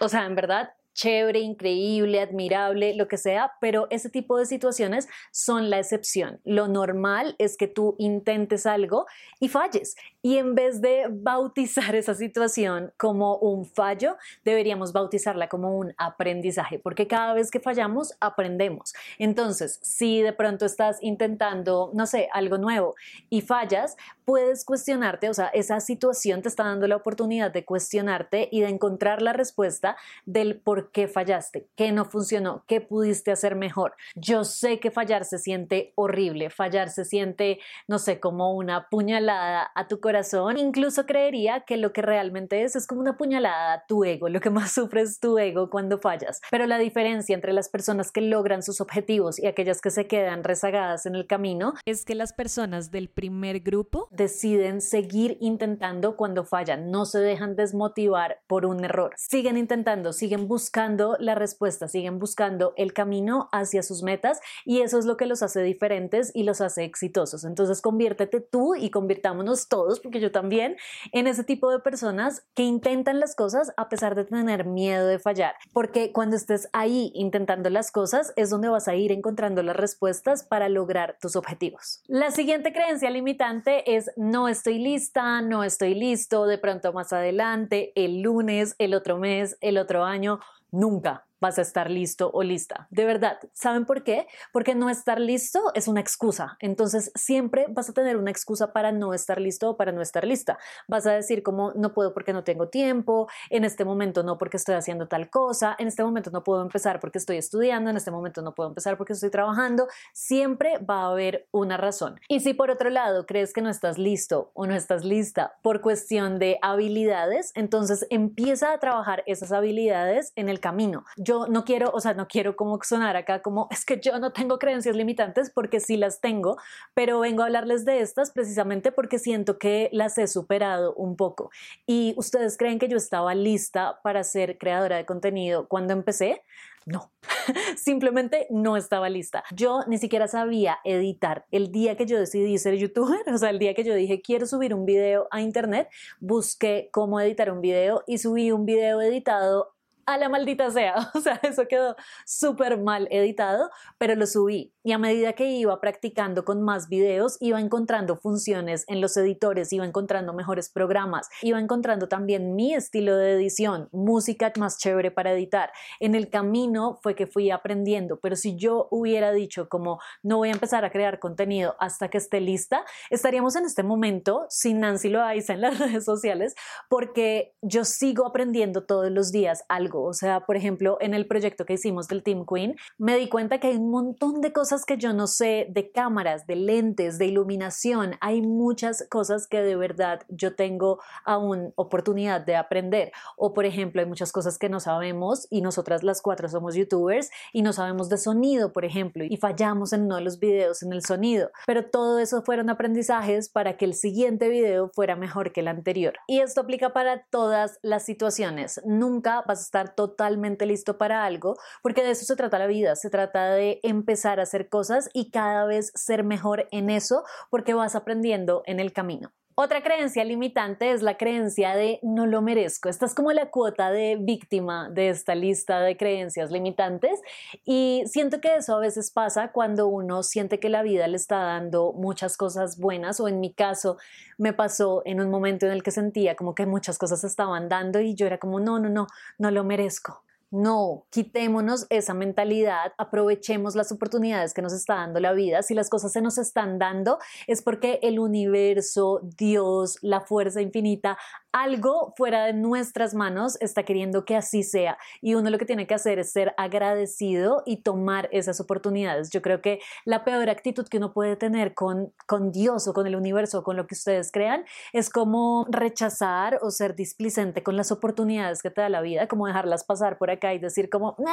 o 0.00 0.08
sea, 0.08 0.24
en 0.24 0.34
verdad, 0.34 0.70
chévere, 0.94 1.40
increíble, 1.40 2.20
admirable, 2.20 2.94
lo 2.94 3.08
que 3.08 3.16
sea, 3.16 3.52
pero 3.60 3.86
ese 3.90 4.10
tipo 4.10 4.36
de 4.36 4.46
situaciones 4.46 5.08
son 5.32 5.70
la 5.70 5.78
excepción. 5.78 6.40
Lo 6.44 6.68
normal 6.68 7.36
es 7.38 7.56
que 7.56 7.68
tú 7.68 7.94
intentes 7.98 8.66
algo 8.66 9.06
y 9.38 9.48
falles. 9.48 9.94
Y 10.22 10.36
en 10.36 10.54
vez 10.54 10.82
de 10.82 11.06
bautizar 11.10 11.94
esa 11.94 12.14
situación 12.14 12.92
como 12.98 13.36
un 13.36 13.64
fallo, 13.64 14.16
deberíamos 14.44 14.92
bautizarla 14.92 15.48
como 15.48 15.76
un 15.76 15.94
aprendizaje, 15.96 16.78
porque 16.78 17.06
cada 17.06 17.32
vez 17.32 17.50
que 17.50 17.58
fallamos, 17.58 18.14
aprendemos. 18.20 18.92
Entonces, 19.18 19.78
si 19.82 20.20
de 20.20 20.32
pronto 20.32 20.66
estás 20.66 20.98
intentando, 21.00 21.90
no 21.94 22.06
sé, 22.06 22.28
algo 22.32 22.58
nuevo 22.58 22.94
y 23.30 23.40
fallas, 23.40 23.96
puedes 24.26 24.64
cuestionarte, 24.64 25.30
o 25.30 25.34
sea, 25.34 25.46
esa 25.46 25.80
situación 25.80 26.42
te 26.42 26.48
está 26.48 26.64
dando 26.64 26.86
la 26.86 26.96
oportunidad 26.96 27.50
de 27.50 27.64
cuestionarte 27.64 28.48
y 28.52 28.60
de 28.60 28.68
encontrar 28.68 29.22
la 29.22 29.32
respuesta 29.32 29.96
del 30.26 30.60
por 30.60 30.92
qué 30.92 31.08
fallaste, 31.08 31.66
qué 31.76 31.92
no 31.92 32.04
funcionó, 32.04 32.64
qué 32.68 32.80
pudiste 32.80 33.32
hacer 33.32 33.56
mejor. 33.56 33.94
Yo 34.14 34.44
sé 34.44 34.80
que 34.80 34.90
fallar 34.90 35.24
se 35.24 35.38
siente 35.38 35.92
horrible, 35.96 36.50
fallar 36.50 36.90
se 36.90 37.04
siente, 37.04 37.58
no 37.88 37.98
sé, 37.98 38.20
como 38.20 38.54
una 38.54 38.88
puñalada 38.88 39.70
a 39.74 39.88
tu 39.88 39.98
corazón. 39.98 40.09
Incluso 40.56 41.06
creería 41.06 41.60
que 41.60 41.76
lo 41.76 41.92
que 41.92 42.02
realmente 42.02 42.62
es 42.62 42.76
es 42.76 42.86
como 42.86 43.00
una 43.00 43.16
puñalada 43.16 43.72
a 43.72 43.86
tu 43.86 44.04
ego, 44.04 44.28
lo 44.28 44.40
que 44.40 44.50
más 44.50 44.72
sufre 44.74 45.02
es 45.02 45.20
tu 45.20 45.38
ego 45.38 45.70
cuando 45.70 45.98
fallas. 45.98 46.40
Pero 46.50 46.66
la 46.66 46.78
diferencia 46.78 47.34
entre 47.34 47.52
las 47.52 47.68
personas 47.68 48.12
que 48.12 48.20
logran 48.20 48.62
sus 48.62 48.80
objetivos 48.80 49.38
y 49.38 49.46
aquellas 49.46 49.80
que 49.80 49.90
se 49.90 50.06
quedan 50.06 50.44
rezagadas 50.44 51.06
en 51.06 51.14
el 51.14 51.26
camino 51.26 51.74
es 51.84 52.04
que 52.04 52.14
las 52.14 52.32
personas 52.32 52.90
del 52.90 53.08
primer 53.08 53.60
grupo 53.60 54.08
deciden 54.10 54.80
seguir 54.80 55.36
intentando 55.40 56.16
cuando 56.16 56.44
fallan, 56.44 56.90
no 56.90 57.04
se 57.04 57.18
dejan 57.18 57.56
desmotivar 57.56 58.40
por 58.46 58.66
un 58.66 58.84
error, 58.84 59.12
siguen 59.16 59.56
intentando, 59.56 60.12
siguen 60.12 60.48
buscando 60.48 61.16
la 61.18 61.34
respuesta, 61.34 61.88
siguen 61.88 62.18
buscando 62.18 62.74
el 62.76 62.92
camino 62.92 63.48
hacia 63.52 63.82
sus 63.82 64.02
metas 64.02 64.40
y 64.64 64.80
eso 64.80 64.98
es 64.98 65.04
lo 65.04 65.16
que 65.16 65.26
los 65.26 65.42
hace 65.42 65.62
diferentes 65.62 66.30
y 66.34 66.42
los 66.42 66.60
hace 66.60 66.84
exitosos. 66.84 67.44
Entonces 67.44 67.80
conviértete 67.80 68.40
tú 68.40 68.74
y 68.74 68.90
convirtámonos 68.90 69.68
todos, 69.68 69.99
porque 70.00 70.20
yo 70.20 70.32
también, 70.32 70.76
en 71.12 71.26
ese 71.26 71.44
tipo 71.44 71.70
de 71.70 71.80
personas 71.80 72.44
que 72.54 72.62
intentan 72.62 73.20
las 73.20 73.34
cosas 73.34 73.72
a 73.76 73.88
pesar 73.88 74.14
de 74.14 74.24
tener 74.24 74.66
miedo 74.66 75.06
de 75.06 75.18
fallar. 75.18 75.54
Porque 75.72 76.12
cuando 76.12 76.36
estés 76.36 76.68
ahí 76.72 77.12
intentando 77.14 77.70
las 77.70 77.90
cosas 77.90 78.32
es 78.36 78.50
donde 78.50 78.68
vas 78.68 78.88
a 78.88 78.94
ir 78.94 79.12
encontrando 79.12 79.62
las 79.62 79.76
respuestas 79.76 80.44
para 80.44 80.68
lograr 80.68 81.16
tus 81.20 81.36
objetivos. 81.36 82.02
La 82.06 82.30
siguiente 82.30 82.72
creencia 82.72 83.10
limitante 83.10 83.96
es 83.96 84.10
no 84.16 84.48
estoy 84.48 84.78
lista, 84.78 85.40
no 85.42 85.64
estoy 85.64 85.94
listo, 85.94 86.46
de 86.46 86.58
pronto 86.58 86.92
más 86.92 87.12
adelante, 87.12 87.92
el 87.94 88.22
lunes, 88.22 88.74
el 88.78 88.94
otro 88.94 89.18
mes, 89.18 89.56
el 89.60 89.78
otro 89.78 90.04
año 90.04 90.40
nunca 90.70 91.26
vas 91.40 91.58
a 91.58 91.62
estar 91.62 91.90
listo 91.90 92.30
o 92.32 92.42
lista. 92.42 92.86
De 92.90 93.04
verdad, 93.04 93.38
¿saben 93.52 93.86
por 93.86 94.04
qué? 94.04 94.26
Porque 94.52 94.74
no 94.74 94.90
estar 94.90 95.20
listo 95.20 95.72
es 95.74 95.88
una 95.88 96.00
excusa. 96.00 96.56
Entonces 96.60 97.10
siempre 97.14 97.66
vas 97.68 97.88
a 97.88 97.92
tener 97.92 98.16
una 98.16 98.30
excusa 98.30 98.72
para 98.72 98.92
no 98.92 99.14
estar 99.14 99.40
listo 99.40 99.70
o 99.70 99.76
para 99.76 99.92
no 99.92 100.02
estar 100.02 100.26
lista. 100.26 100.58
Vas 100.86 101.06
a 101.06 101.12
decir 101.12 101.42
como 101.42 101.72
no 101.74 101.94
puedo 101.94 102.12
porque 102.12 102.32
no 102.32 102.44
tengo 102.44 102.68
tiempo, 102.68 103.28
en 103.48 103.64
este 103.64 103.84
momento 103.84 104.22
no 104.22 104.38
porque 104.38 104.58
estoy 104.58 104.74
haciendo 104.74 105.08
tal 105.08 105.30
cosa, 105.30 105.74
en 105.78 105.88
este 105.88 106.04
momento 106.04 106.30
no 106.30 106.44
puedo 106.44 106.62
empezar 106.62 107.00
porque 107.00 107.18
estoy 107.18 107.38
estudiando, 107.38 107.90
en 107.90 107.96
este 107.96 108.10
momento 108.10 108.42
no 108.42 108.54
puedo 108.54 108.68
empezar 108.68 108.96
porque 108.96 109.14
estoy 109.14 109.30
trabajando. 109.30 109.88
Siempre 110.12 110.78
va 110.78 111.02
a 111.02 111.10
haber 111.10 111.48
una 111.50 111.76
razón. 111.76 112.20
Y 112.28 112.40
si 112.40 112.54
por 112.54 112.70
otro 112.70 112.90
lado 112.90 113.26
crees 113.26 113.52
que 113.52 113.62
no 113.62 113.70
estás 113.70 113.98
listo 113.98 114.50
o 114.54 114.66
no 114.66 114.74
estás 114.74 115.04
lista 115.04 115.54
por 115.62 115.80
cuestión 115.80 116.38
de 116.38 116.58
habilidades, 116.62 117.52
entonces 117.54 118.06
empieza 118.10 118.72
a 118.72 118.78
trabajar 118.78 119.22
esas 119.26 119.52
habilidades 119.52 120.32
en 120.36 120.48
el 120.48 120.60
camino 120.60 121.04
no 121.48 121.64
quiero, 121.64 121.90
o 121.92 122.00
sea, 122.00 122.14
no 122.14 122.28
quiero 122.28 122.56
como 122.56 122.78
sonar 122.82 123.16
acá 123.16 123.42
como 123.42 123.68
es 123.70 123.84
que 123.84 124.00
yo 124.00 124.18
no 124.18 124.32
tengo 124.32 124.58
creencias 124.58 124.96
limitantes 124.96 125.50
porque 125.50 125.80
sí 125.80 125.96
las 125.96 126.20
tengo, 126.20 126.56
pero 126.94 127.20
vengo 127.20 127.42
a 127.42 127.46
hablarles 127.46 127.84
de 127.84 128.00
estas 128.00 128.30
precisamente 128.30 128.92
porque 128.92 129.18
siento 129.18 129.58
que 129.58 129.88
las 129.92 130.18
he 130.18 130.26
superado 130.26 130.94
un 130.94 131.16
poco. 131.16 131.50
Y 131.86 132.14
ustedes 132.16 132.56
creen 132.56 132.78
que 132.78 132.88
yo 132.88 132.96
estaba 132.96 133.34
lista 133.34 134.00
para 134.02 134.24
ser 134.24 134.58
creadora 134.58 134.96
de 134.96 135.06
contenido 135.06 135.68
cuando 135.68 135.92
empecé? 135.92 136.42
No, 136.86 137.12
simplemente 137.76 138.46
no 138.50 138.76
estaba 138.76 139.08
lista. 139.08 139.44
Yo 139.54 139.82
ni 139.86 139.98
siquiera 139.98 140.28
sabía 140.28 140.78
editar. 140.84 141.44
El 141.50 141.70
día 141.70 141.96
que 141.96 142.06
yo 142.06 142.18
decidí 142.18 142.56
ser 142.58 142.76
youtuber, 142.76 143.20
o 143.32 143.38
sea, 143.38 143.50
el 143.50 143.58
día 143.58 143.74
que 143.74 143.84
yo 143.84 143.94
dije 143.94 144.22
quiero 144.22 144.46
subir 144.46 144.74
un 144.74 144.86
video 144.86 145.28
a 145.30 145.40
internet, 145.40 145.88
busqué 146.20 146.88
cómo 146.92 147.20
editar 147.20 147.50
un 147.52 147.60
video 147.60 148.02
y 148.06 148.18
subí 148.18 148.50
un 148.50 148.64
video 148.64 149.00
editado 149.02 149.74
a 150.06 150.18
la 150.18 150.28
maldita 150.28 150.70
sea. 150.70 150.94
O 151.14 151.20
sea, 151.20 151.40
eso 151.42 151.66
quedó 151.68 151.96
súper 152.26 152.78
mal 152.78 153.08
editado, 153.10 153.70
pero 153.98 154.14
lo 154.14 154.26
subí. 154.26 154.72
Y 154.82 154.92
a 154.92 154.98
medida 154.98 155.34
que 155.34 155.50
iba 155.50 155.80
practicando 155.80 156.44
con 156.44 156.62
más 156.62 156.88
videos, 156.88 157.36
iba 157.40 157.60
encontrando 157.60 158.16
funciones 158.16 158.84
en 158.88 159.00
los 159.00 159.16
editores, 159.16 159.72
iba 159.72 159.84
encontrando 159.84 160.32
mejores 160.32 160.70
programas, 160.70 161.28
iba 161.42 161.58
encontrando 161.58 162.08
también 162.08 162.54
mi 162.54 162.74
estilo 162.74 163.16
de 163.16 163.32
edición, 163.32 163.88
música 163.92 164.52
más 164.58 164.78
chévere 164.78 165.10
para 165.10 165.32
editar. 165.32 165.70
En 166.00 166.14
el 166.14 166.30
camino 166.30 166.98
fue 167.02 167.14
que 167.14 167.26
fui 167.26 167.50
aprendiendo, 167.50 168.18
pero 168.20 168.36
si 168.36 168.56
yo 168.56 168.88
hubiera 168.90 169.32
dicho 169.32 169.68
como 169.68 170.00
no 170.22 170.38
voy 170.38 170.48
a 170.48 170.52
empezar 170.52 170.84
a 170.84 170.90
crear 170.90 171.18
contenido 171.18 171.76
hasta 171.78 172.08
que 172.08 172.18
esté 172.18 172.40
lista, 172.40 172.84
estaríamos 173.10 173.56
en 173.56 173.66
este 173.66 173.82
momento 173.82 174.46
sin 174.48 174.80
Nancy 174.80 175.08
Loaiza 175.08 175.52
en 175.52 175.60
las 175.60 175.78
redes 175.78 176.04
sociales 176.04 176.54
porque 176.88 177.54
yo 177.62 177.84
sigo 177.84 178.26
aprendiendo 178.26 178.84
todos 178.84 179.10
los 179.10 179.30
días 179.30 179.64
algo 179.68 179.90
o 180.04 180.12
sea, 180.12 180.40
por 180.40 180.56
ejemplo, 180.56 180.98
en 181.00 181.14
el 181.14 181.26
proyecto 181.26 181.64
que 181.64 181.74
hicimos 181.74 182.08
del 182.08 182.22
Team 182.22 182.44
Queen, 182.46 182.76
me 182.98 183.16
di 183.16 183.28
cuenta 183.28 183.58
que 183.58 183.68
hay 183.68 183.76
un 183.76 183.90
montón 183.90 184.40
de 184.40 184.52
cosas 184.52 184.69
que 184.86 184.96
yo 184.96 185.12
no 185.12 185.26
sé 185.26 185.66
de 185.70 185.90
cámaras, 185.90 186.46
de 186.46 186.56
lentes, 186.56 187.18
de 187.18 187.26
iluminación. 187.26 188.16
Hay 188.20 188.42
muchas 188.42 189.06
cosas 189.10 189.46
que 189.46 189.62
de 189.62 189.76
verdad 189.76 190.20
yo 190.28 190.54
tengo 190.54 191.00
aún 191.24 191.72
oportunidad 191.76 192.40
de 192.40 192.56
aprender. 192.56 193.12
O, 193.36 193.52
por 193.52 193.64
ejemplo, 193.64 194.00
hay 194.00 194.06
muchas 194.06 194.32
cosas 194.32 194.58
que 194.58 194.68
no 194.68 194.80
sabemos 194.80 195.46
y 195.50 195.60
nosotras 195.60 196.02
las 196.02 196.22
cuatro 196.22 196.48
somos 196.48 196.74
youtubers 196.74 197.30
y 197.52 197.62
no 197.62 197.72
sabemos 197.72 198.08
de 198.08 198.18
sonido, 198.18 198.72
por 198.72 198.84
ejemplo, 198.84 199.24
y 199.24 199.36
fallamos 199.36 199.92
en 199.92 200.04
uno 200.04 200.16
de 200.16 200.22
los 200.22 200.38
videos 200.38 200.82
en 200.82 200.92
el 200.92 201.04
sonido. 201.04 201.50
Pero 201.66 201.90
todo 201.90 202.18
eso 202.18 202.42
fueron 202.42 202.70
aprendizajes 202.70 203.48
para 203.48 203.76
que 203.76 203.84
el 203.84 203.94
siguiente 203.94 204.48
video 204.48 204.90
fuera 204.94 205.16
mejor 205.16 205.52
que 205.52 205.60
el 205.60 205.68
anterior. 205.68 206.14
Y 206.26 206.40
esto 206.40 206.60
aplica 206.60 206.92
para 206.92 207.24
todas 207.30 207.78
las 207.82 208.04
situaciones. 208.04 208.80
Nunca 208.84 209.42
vas 209.46 209.60
a 209.60 209.62
estar 209.62 209.94
totalmente 209.94 210.66
listo 210.66 210.98
para 210.98 211.24
algo, 211.24 211.56
porque 211.82 212.02
de 212.02 212.10
eso 212.10 212.24
se 212.24 212.36
trata 212.36 212.58
la 212.58 212.66
vida, 212.66 212.96
se 212.96 213.10
trata 213.10 213.52
de 213.52 213.80
empezar 213.82 214.40
a 214.40 214.44
hacer 214.44 214.59
cosas 214.68 215.08
y 215.12 215.30
cada 215.30 215.64
vez 215.64 215.92
ser 215.94 216.24
mejor 216.24 216.68
en 216.70 216.90
eso, 216.90 217.24
porque 217.50 217.74
vas 217.74 217.94
aprendiendo 217.94 218.62
en 218.66 218.80
el 218.80 218.92
camino. 218.92 219.32
Otra 219.62 219.82
creencia 219.82 220.24
limitante 220.24 220.90
es 220.90 221.02
la 221.02 221.18
creencia 221.18 221.74
de 221.74 221.98
no 222.02 222.24
lo 222.24 222.40
merezco. 222.40 222.88
Esta 222.88 223.04
es 223.04 223.14
como 223.14 223.30
la 223.32 223.50
cuota 223.50 223.90
de 223.90 224.16
víctima 224.18 224.88
de 224.88 225.10
esta 225.10 225.34
lista 225.34 225.80
de 225.80 225.98
creencias 225.98 226.50
limitantes 226.50 227.20
y 227.66 228.02
siento 228.06 228.40
que 228.40 228.54
eso 228.54 228.74
a 228.74 228.78
veces 228.78 229.10
pasa 229.10 229.52
cuando 229.52 229.86
uno 229.86 230.22
siente 230.22 230.60
que 230.60 230.70
la 230.70 230.82
vida 230.82 231.06
le 231.08 231.16
está 231.16 231.40
dando 231.40 231.92
muchas 231.92 232.38
cosas 232.38 232.78
buenas 232.78 233.20
o 233.20 233.28
en 233.28 233.38
mi 233.38 233.52
caso 233.52 233.98
me 234.38 234.54
pasó 234.54 235.02
en 235.04 235.20
un 235.20 235.28
momento 235.30 235.66
en 235.66 235.72
el 235.72 235.82
que 235.82 235.90
sentía 235.90 236.36
como 236.36 236.54
que 236.54 236.64
muchas 236.64 236.96
cosas 236.96 237.22
estaban 237.24 237.68
dando 237.68 238.00
y 238.00 238.14
yo 238.14 238.26
era 238.26 238.38
como 238.38 238.60
no, 238.60 238.78
no, 238.78 238.88
no, 238.88 239.08
no 239.36 239.50
lo 239.50 239.62
merezco 239.62 240.22
No, 240.52 241.06
quitémonos 241.10 241.86
esa 241.90 242.12
mentalidad, 242.12 242.92
aprovechemos 242.98 243.76
las 243.76 243.92
oportunidades 243.92 244.52
que 244.52 244.62
nos 244.62 244.72
está 244.72 244.96
dando 244.96 245.20
la 245.20 245.32
vida. 245.32 245.62
Si 245.62 245.74
las 245.74 245.88
cosas 245.88 246.10
se 246.10 246.20
nos 246.20 246.38
están 246.38 246.80
dando, 246.80 247.20
es 247.46 247.62
porque 247.62 248.00
el 248.02 248.18
universo, 248.18 249.20
Dios, 249.22 249.98
la 250.02 250.22
fuerza 250.22 250.60
infinita, 250.60 251.18
algo 251.52 252.14
fuera 252.16 252.46
de 252.46 252.52
nuestras 252.52 253.14
manos 253.14 253.58
está 253.60 253.84
queriendo 253.84 254.24
que 254.24 254.34
así 254.34 254.64
sea. 254.64 254.98
Y 255.20 255.34
uno 255.34 255.50
lo 255.50 255.58
que 255.58 255.66
tiene 255.66 255.86
que 255.86 255.94
hacer 255.94 256.18
es 256.18 256.32
ser 256.32 256.52
agradecido 256.56 257.62
y 257.64 257.82
tomar 257.82 258.28
esas 258.32 258.60
oportunidades. 258.60 259.30
Yo 259.30 259.42
creo 259.42 259.60
que 259.60 259.80
la 260.04 260.24
peor 260.24 260.50
actitud 260.50 260.86
que 260.88 260.98
uno 260.98 261.12
puede 261.12 261.36
tener 261.36 261.74
con, 261.74 262.12
con 262.26 262.50
Dios 262.50 262.88
o 262.88 262.92
con 262.92 263.06
el 263.06 263.14
universo 263.14 263.60
o 263.60 263.62
con 263.62 263.76
lo 263.76 263.86
que 263.86 263.94
ustedes 263.94 264.32
crean 264.32 264.64
es 264.92 265.10
como 265.10 265.66
rechazar 265.70 266.58
o 266.60 266.72
ser 266.72 266.96
displicente 266.96 267.62
con 267.62 267.76
las 267.76 267.92
oportunidades 267.92 268.62
que 268.62 268.70
te 268.70 268.80
da 268.80 268.88
la 268.88 269.00
vida, 269.00 269.28
como 269.28 269.46
dejarlas 269.46 269.84
pasar 269.84 270.18
por 270.18 270.30
aquí 270.30 270.39
y 270.54 270.58
decir 270.58 270.88
como, 270.90 271.16
o 271.18 271.24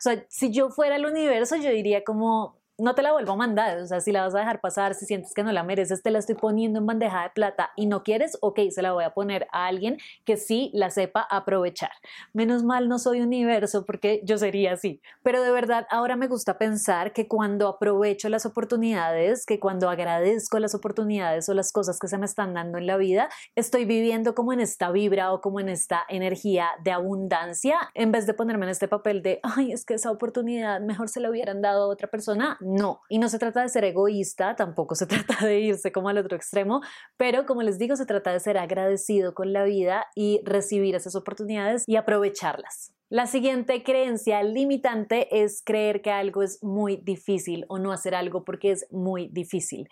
sea, 0.00 0.24
si 0.28 0.52
yo 0.52 0.70
fuera 0.70 0.96
el 0.96 1.06
universo, 1.06 1.56
yo 1.56 1.70
diría 1.70 2.04
como, 2.04 2.60
no 2.80 2.94
te 2.94 3.02
la 3.02 3.12
vuelvo 3.12 3.32
a 3.32 3.36
mandar, 3.36 3.78
o 3.78 3.86
sea, 3.86 4.00
si 4.00 4.12
la 4.12 4.22
vas 4.22 4.34
a 4.34 4.38
dejar 4.38 4.60
pasar, 4.60 4.94
si 4.94 5.06
sientes 5.06 5.34
que 5.34 5.42
no 5.42 5.52
la 5.52 5.62
mereces, 5.62 6.02
te 6.02 6.10
la 6.10 6.18
estoy 6.18 6.34
poniendo 6.34 6.78
en 6.78 6.86
bandeja 6.86 7.22
de 7.22 7.30
plata 7.30 7.70
y 7.76 7.86
no 7.86 8.02
quieres, 8.02 8.38
ok, 8.40 8.60
se 8.70 8.82
la 8.82 8.92
voy 8.92 9.04
a 9.04 9.14
poner 9.14 9.46
a 9.52 9.66
alguien 9.66 9.98
que 10.24 10.36
sí 10.36 10.70
la 10.74 10.90
sepa 10.90 11.26
aprovechar. 11.30 11.90
Menos 12.32 12.64
mal 12.64 12.88
no 12.88 12.98
soy 12.98 13.20
universo 13.20 13.84
porque 13.84 14.20
yo 14.24 14.38
sería 14.38 14.72
así, 14.72 15.00
pero 15.22 15.42
de 15.42 15.50
verdad 15.52 15.86
ahora 15.90 16.16
me 16.16 16.26
gusta 16.26 16.58
pensar 16.58 17.12
que 17.12 17.28
cuando 17.28 17.68
aprovecho 17.68 18.28
las 18.28 18.46
oportunidades, 18.46 19.44
que 19.46 19.60
cuando 19.60 19.90
agradezco 19.90 20.58
las 20.58 20.74
oportunidades 20.74 21.48
o 21.48 21.54
las 21.54 21.72
cosas 21.72 21.98
que 21.98 22.08
se 22.08 22.18
me 22.18 22.26
están 22.26 22.54
dando 22.54 22.78
en 22.78 22.86
la 22.86 22.96
vida, 22.96 23.28
estoy 23.54 23.84
viviendo 23.84 24.34
como 24.34 24.52
en 24.52 24.60
esta 24.60 24.90
vibra 24.90 25.32
o 25.32 25.40
como 25.40 25.60
en 25.60 25.68
esta 25.68 26.04
energía 26.08 26.68
de 26.82 26.92
abundancia, 26.92 27.76
en 27.94 28.12
vez 28.12 28.26
de 28.26 28.34
ponerme 28.34 28.66
en 28.66 28.70
este 28.70 28.88
papel 28.88 29.22
de, 29.22 29.40
ay, 29.42 29.72
es 29.72 29.84
que 29.84 29.94
esa 29.94 30.10
oportunidad 30.10 30.80
mejor 30.80 31.08
se 31.08 31.20
la 31.20 31.30
hubieran 31.30 31.60
dado 31.60 31.84
a 31.84 31.88
otra 31.88 32.08
persona 32.08 32.56
no, 32.70 33.00
y 33.08 33.18
no 33.18 33.28
se 33.28 33.38
trata 33.38 33.62
de 33.62 33.68
ser 33.68 33.84
egoísta, 33.84 34.54
tampoco 34.54 34.94
se 34.94 35.06
trata 35.06 35.44
de 35.44 35.60
irse 35.60 35.92
como 35.92 36.08
al 36.08 36.18
otro 36.18 36.36
extremo, 36.36 36.80
pero 37.16 37.46
como 37.46 37.62
les 37.62 37.78
digo, 37.78 37.96
se 37.96 38.06
trata 38.06 38.32
de 38.32 38.40
ser 38.40 38.58
agradecido 38.58 39.34
con 39.34 39.52
la 39.52 39.64
vida 39.64 40.06
y 40.14 40.40
recibir 40.44 40.94
esas 40.94 41.14
oportunidades 41.16 41.84
y 41.86 41.96
aprovecharlas. 41.96 42.92
La 43.08 43.26
siguiente 43.26 43.82
creencia 43.82 44.42
limitante 44.42 45.42
es 45.42 45.62
creer 45.64 46.00
que 46.00 46.12
algo 46.12 46.42
es 46.44 46.62
muy 46.62 46.96
difícil 46.96 47.64
o 47.68 47.78
no 47.78 47.90
hacer 47.90 48.14
algo 48.14 48.44
porque 48.44 48.70
es 48.70 48.86
muy 48.92 49.28
difícil. 49.32 49.88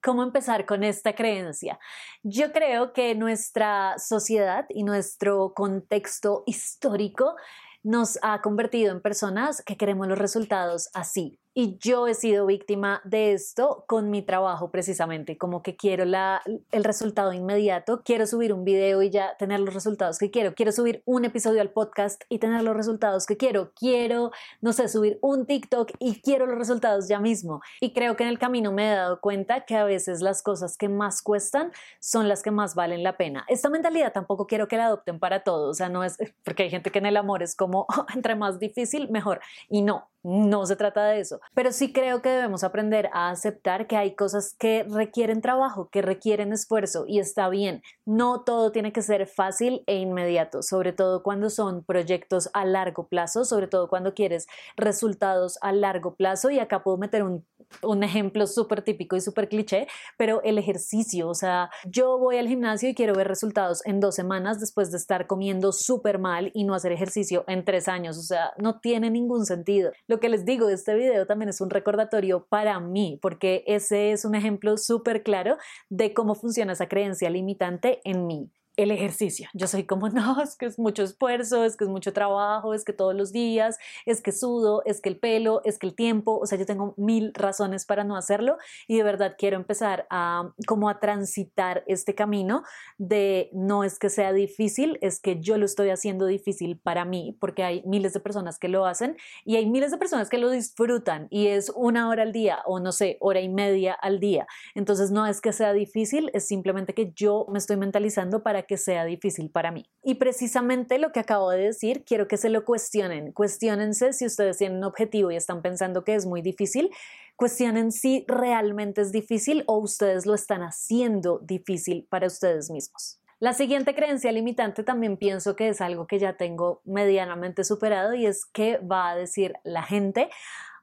¿Cómo 0.00 0.22
empezar 0.22 0.66
con 0.66 0.84
esta 0.84 1.14
creencia? 1.14 1.80
Yo 2.22 2.52
creo 2.52 2.92
que 2.92 3.16
nuestra 3.16 3.98
sociedad 3.98 4.66
y 4.68 4.84
nuestro 4.84 5.54
contexto 5.54 6.44
histórico 6.46 7.34
nos 7.82 8.18
ha 8.22 8.40
convertido 8.40 8.92
en 8.92 9.00
personas 9.00 9.62
que 9.64 9.76
queremos 9.76 10.08
los 10.08 10.18
resultados 10.18 10.88
así, 10.94 11.38
y 11.54 11.76
yo 11.78 12.06
he 12.06 12.14
sido 12.14 12.46
víctima 12.46 13.00
de 13.04 13.32
esto 13.32 13.84
con 13.86 14.10
mi 14.10 14.22
trabajo 14.22 14.70
precisamente, 14.70 15.36
como 15.36 15.62
que 15.62 15.76
quiero 15.76 16.04
el 16.04 16.84
resultado 16.84 17.32
inmediato, 17.32 18.02
quiero 18.04 18.26
subir 18.26 18.52
un 18.52 18.64
video 18.64 19.02
y 19.02 19.10
ya 19.10 19.36
tener 19.36 19.60
los 19.60 19.74
resultados 19.74 20.18
que 20.18 20.30
quiero, 20.30 20.54
quiero 20.54 20.72
subir 20.72 21.02
un 21.04 21.24
episodio 21.24 21.60
al 21.60 21.70
podcast 21.70 22.22
y 22.28 22.38
tener 22.38 22.62
los 22.62 22.76
resultados 22.76 23.26
que 23.26 23.36
quiero, 23.36 23.72
quiero, 23.74 24.30
no 24.60 24.72
sé, 24.72 24.88
subir 24.88 25.18
un 25.20 25.46
TikTok 25.46 25.92
y 25.98 26.20
quiero 26.22 26.46
los 26.46 26.58
resultados 26.58 27.08
ya 27.08 27.20
mismo. 27.20 27.60
Y 27.80 27.92
creo 27.92 28.16
que 28.16 28.24
en 28.24 28.30
el 28.30 28.38
camino 28.38 28.72
me 28.72 28.90
he 28.90 28.94
dado 28.94 29.20
cuenta 29.20 29.64
que 29.66 29.76
a 29.76 29.84
veces 29.84 30.22
las 30.22 30.42
cosas 30.42 30.76
que 30.76 30.88
más 30.88 31.22
cuestan 31.22 31.72
son 32.00 32.28
las 32.28 32.42
que 32.42 32.50
más 32.50 32.74
valen 32.74 33.02
la 33.02 33.16
pena. 33.16 33.44
Esta 33.48 33.68
mentalidad 33.68 34.12
tampoco 34.12 34.46
quiero 34.46 34.68
que 34.68 34.76
la 34.76 34.86
adopten 34.86 35.18
para 35.18 35.44
todos, 35.44 35.70
o 35.70 35.74
sea, 35.74 35.88
no 35.88 36.04
es 36.04 36.16
porque 36.44 36.64
hay 36.64 36.70
gente 36.70 36.90
que 36.90 36.98
en 36.98 37.06
el 37.06 37.16
amor 37.16 37.42
es 37.42 37.54
como 37.54 37.86
entre 38.14 38.36
más 38.36 38.58
difícil, 38.58 39.10
mejor. 39.10 39.40
Y 39.68 39.82
no, 39.82 40.08
no 40.22 40.66
se 40.66 40.76
trata 40.76 41.04
de 41.06 41.20
eso, 41.20 41.40
pero 41.54 41.72
sí 41.72 41.92
creo 41.92 42.22
que 42.22 42.30
debemos 42.30 42.64
aprender 42.64 43.10
a 43.12 43.30
aceptar 43.30 43.86
que 43.86 43.96
hay 43.96 44.14
cosas 44.14 44.54
que 44.58 44.84
requieren 44.88 45.40
trabajo, 45.40 45.88
que 45.90 46.02
requieren 46.02 46.52
esfuerzo 46.52 47.04
y 47.06 47.18
está 47.18 47.48
bien. 47.48 47.82
No 48.04 48.42
todo 48.42 48.72
tiene 48.72 48.92
que 48.92 49.02
ser 49.02 49.26
fácil 49.26 49.82
e 49.86 49.96
inmediato, 49.96 50.62
sobre 50.62 50.92
todo 50.92 51.22
cuando 51.22 51.50
son 51.50 51.84
proyectos 51.84 52.50
a 52.54 52.64
largo 52.64 53.08
plazo, 53.08 53.44
sobre 53.44 53.68
todo 53.68 53.88
cuando 53.88 54.14
quieres 54.14 54.46
resultados 54.76 55.58
a 55.60 55.72
largo 55.72 56.14
plazo. 56.14 56.50
Y 56.50 56.58
acá 56.58 56.82
puedo 56.82 56.96
meter 56.98 57.22
un, 57.22 57.46
un 57.82 58.02
ejemplo 58.02 58.46
súper 58.46 58.82
típico 58.82 59.16
y 59.16 59.20
súper 59.20 59.48
cliché, 59.48 59.86
pero 60.16 60.42
el 60.42 60.58
ejercicio, 60.58 61.28
o 61.28 61.34
sea, 61.34 61.70
yo 61.84 62.18
voy 62.18 62.36
al 62.36 62.48
gimnasio 62.48 62.88
y 62.88 62.94
quiero 62.94 63.14
ver 63.14 63.28
resultados 63.28 63.84
en 63.86 64.00
dos 64.00 64.14
semanas 64.14 64.60
después 64.60 64.90
de 64.90 64.98
estar 64.98 65.26
comiendo 65.26 65.72
súper 65.72 66.18
mal 66.18 66.50
y 66.54 66.64
no 66.64 66.74
hacer 66.74 66.92
ejercicio 66.92 67.44
en 67.46 67.64
tres 67.64 67.88
años, 67.88 68.18
o 68.18 68.22
sea, 68.22 68.52
no 68.58 68.80
tiene 68.80 69.10
ningún 69.10 69.46
sentido. 69.46 69.92
Lo 70.06 70.20
que 70.20 70.28
les 70.28 70.44
digo, 70.44 70.68
este 70.68 70.94
video 70.94 71.26
también 71.26 71.48
es 71.48 71.60
un 71.60 71.70
recordatorio 71.70 72.46
para 72.48 72.78
mí, 72.80 73.18
porque 73.22 73.64
ese 73.66 74.12
es 74.12 74.24
un 74.24 74.34
ejemplo 74.34 74.76
súper 74.76 75.22
claro 75.22 75.56
de 75.88 76.14
cómo 76.14 76.34
funciona 76.34 76.72
esa 76.72 76.88
creencia 76.88 77.30
limitante 77.30 78.00
en 78.04 78.26
mí 78.26 78.50
el 78.82 78.90
ejercicio. 78.90 79.48
Yo 79.54 79.66
soy 79.66 79.84
como, 79.84 80.08
no, 80.10 80.40
es 80.42 80.56
que 80.56 80.66
es 80.66 80.78
mucho 80.78 81.02
esfuerzo, 81.02 81.64
es 81.64 81.76
que 81.76 81.84
es 81.84 81.90
mucho 81.90 82.12
trabajo, 82.12 82.74
es 82.74 82.84
que 82.84 82.92
todos 82.92 83.14
los 83.14 83.32
días, 83.32 83.78
es 84.06 84.20
que 84.20 84.32
sudo, 84.32 84.82
es 84.84 85.00
que 85.00 85.08
el 85.08 85.18
pelo, 85.18 85.62
es 85.64 85.78
que 85.78 85.86
el 85.86 85.94
tiempo, 85.94 86.38
o 86.38 86.46
sea, 86.46 86.58
yo 86.58 86.66
tengo 86.66 86.94
mil 86.96 87.32
razones 87.34 87.86
para 87.86 88.04
no 88.04 88.16
hacerlo 88.16 88.56
y 88.88 88.96
de 88.96 89.02
verdad 89.02 89.36
quiero 89.38 89.56
empezar 89.56 90.06
a 90.10 90.52
como 90.66 90.88
a 90.88 91.00
transitar 91.00 91.84
este 91.86 92.14
camino 92.14 92.62
de 92.98 93.50
no 93.52 93.84
es 93.84 93.98
que 93.98 94.10
sea 94.10 94.32
difícil, 94.32 94.98
es 95.00 95.20
que 95.20 95.40
yo 95.40 95.58
lo 95.58 95.64
estoy 95.64 95.90
haciendo 95.90 96.26
difícil 96.26 96.78
para 96.78 97.04
mí, 97.04 97.36
porque 97.40 97.62
hay 97.62 97.82
miles 97.86 98.12
de 98.12 98.20
personas 98.20 98.58
que 98.58 98.68
lo 98.68 98.86
hacen 98.86 99.16
y 99.44 99.56
hay 99.56 99.66
miles 99.66 99.90
de 99.90 99.98
personas 99.98 100.28
que 100.28 100.38
lo 100.38 100.50
disfrutan 100.50 101.26
y 101.30 101.48
es 101.48 101.70
una 101.74 102.08
hora 102.08 102.22
al 102.22 102.32
día 102.32 102.60
o 102.66 102.80
no 102.80 102.92
sé, 102.92 103.16
hora 103.20 103.40
y 103.40 103.48
media 103.48 103.92
al 103.94 104.20
día. 104.20 104.46
Entonces 104.74 105.10
no 105.10 105.26
es 105.26 105.40
que 105.40 105.52
sea 105.52 105.72
difícil, 105.72 106.30
es 106.32 106.46
simplemente 106.46 106.94
que 106.94 107.12
yo 107.14 107.46
me 107.50 107.58
estoy 107.58 107.76
mentalizando 107.76 108.42
para 108.42 108.62
que 108.62 108.71
sea 108.76 109.04
difícil 109.04 109.50
para 109.50 109.70
mí. 109.70 109.86
Y 110.02 110.14
precisamente 110.14 110.98
lo 110.98 111.12
que 111.12 111.20
acabo 111.20 111.50
de 111.50 111.66
decir, 111.66 112.04
quiero 112.04 112.28
que 112.28 112.36
se 112.36 112.50
lo 112.50 112.64
cuestionen. 112.64 113.32
Cuestiónense 113.32 114.12
si 114.12 114.26
ustedes 114.26 114.58
tienen 114.58 114.78
un 114.78 114.84
objetivo 114.84 115.30
y 115.30 115.36
están 115.36 115.62
pensando 115.62 116.04
que 116.04 116.14
es 116.14 116.26
muy 116.26 116.42
difícil. 116.42 116.90
Cuestionen 117.36 117.92
si 117.92 118.24
realmente 118.28 119.00
es 119.00 119.12
difícil 119.12 119.64
o 119.66 119.78
ustedes 119.78 120.26
lo 120.26 120.34
están 120.34 120.62
haciendo 120.62 121.38
difícil 121.38 122.06
para 122.10 122.26
ustedes 122.26 122.70
mismos. 122.70 123.18
La 123.42 123.54
siguiente 123.54 123.96
creencia 123.96 124.30
limitante 124.30 124.84
también 124.84 125.16
pienso 125.16 125.56
que 125.56 125.68
es 125.68 125.80
algo 125.80 126.06
que 126.06 126.20
ya 126.20 126.36
tengo 126.36 126.80
medianamente 126.84 127.64
superado 127.64 128.14
y 128.14 128.24
es 128.24 128.46
que 128.46 128.78
va 128.78 129.10
a 129.10 129.16
decir 129.16 129.54
la 129.64 129.82
gente, 129.82 130.30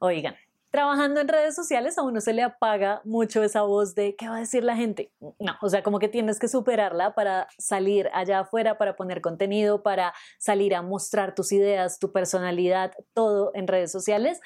oigan, 0.02 0.36
trabajando 0.72 1.20
en 1.20 1.28
redes 1.28 1.56
sociales 1.56 1.98
a 1.98 2.04
uno 2.04 2.22
se 2.22 2.34
le 2.34 2.44
apaga 2.44 3.02
mucho 3.04 3.44
esa 3.44 3.62
voz 3.64 3.96
de 3.96 4.16
qué 4.16 4.30
va 4.30 4.38
a 4.38 4.40
decir 4.40 4.64
la 4.64 4.76
gente. 4.76 5.12
No, 5.40 5.56
o 5.62 5.70
sea, 5.70 5.84
como 5.84 6.00
que 6.00 6.08
tienes 6.08 6.40
que 6.40 6.48
superarla 6.48 7.16
para 7.16 7.48
salir 7.58 8.10
allá 8.14 8.40
afuera, 8.40 8.78
para 8.78 8.96
poner 8.96 9.22
contenido, 9.22 9.84
para 9.84 10.14
salir 10.38 10.76
a 10.76 10.82
mostrar 10.82 11.36
tus 11.36 11.52
ideas, 11.52 12.00
tu 12.00 12.12
personalidad, 12.12 12.94
todo 13.14 13.52
en 13.54 13.68
redes 13.68 13.92
sociales. 13.92 14.40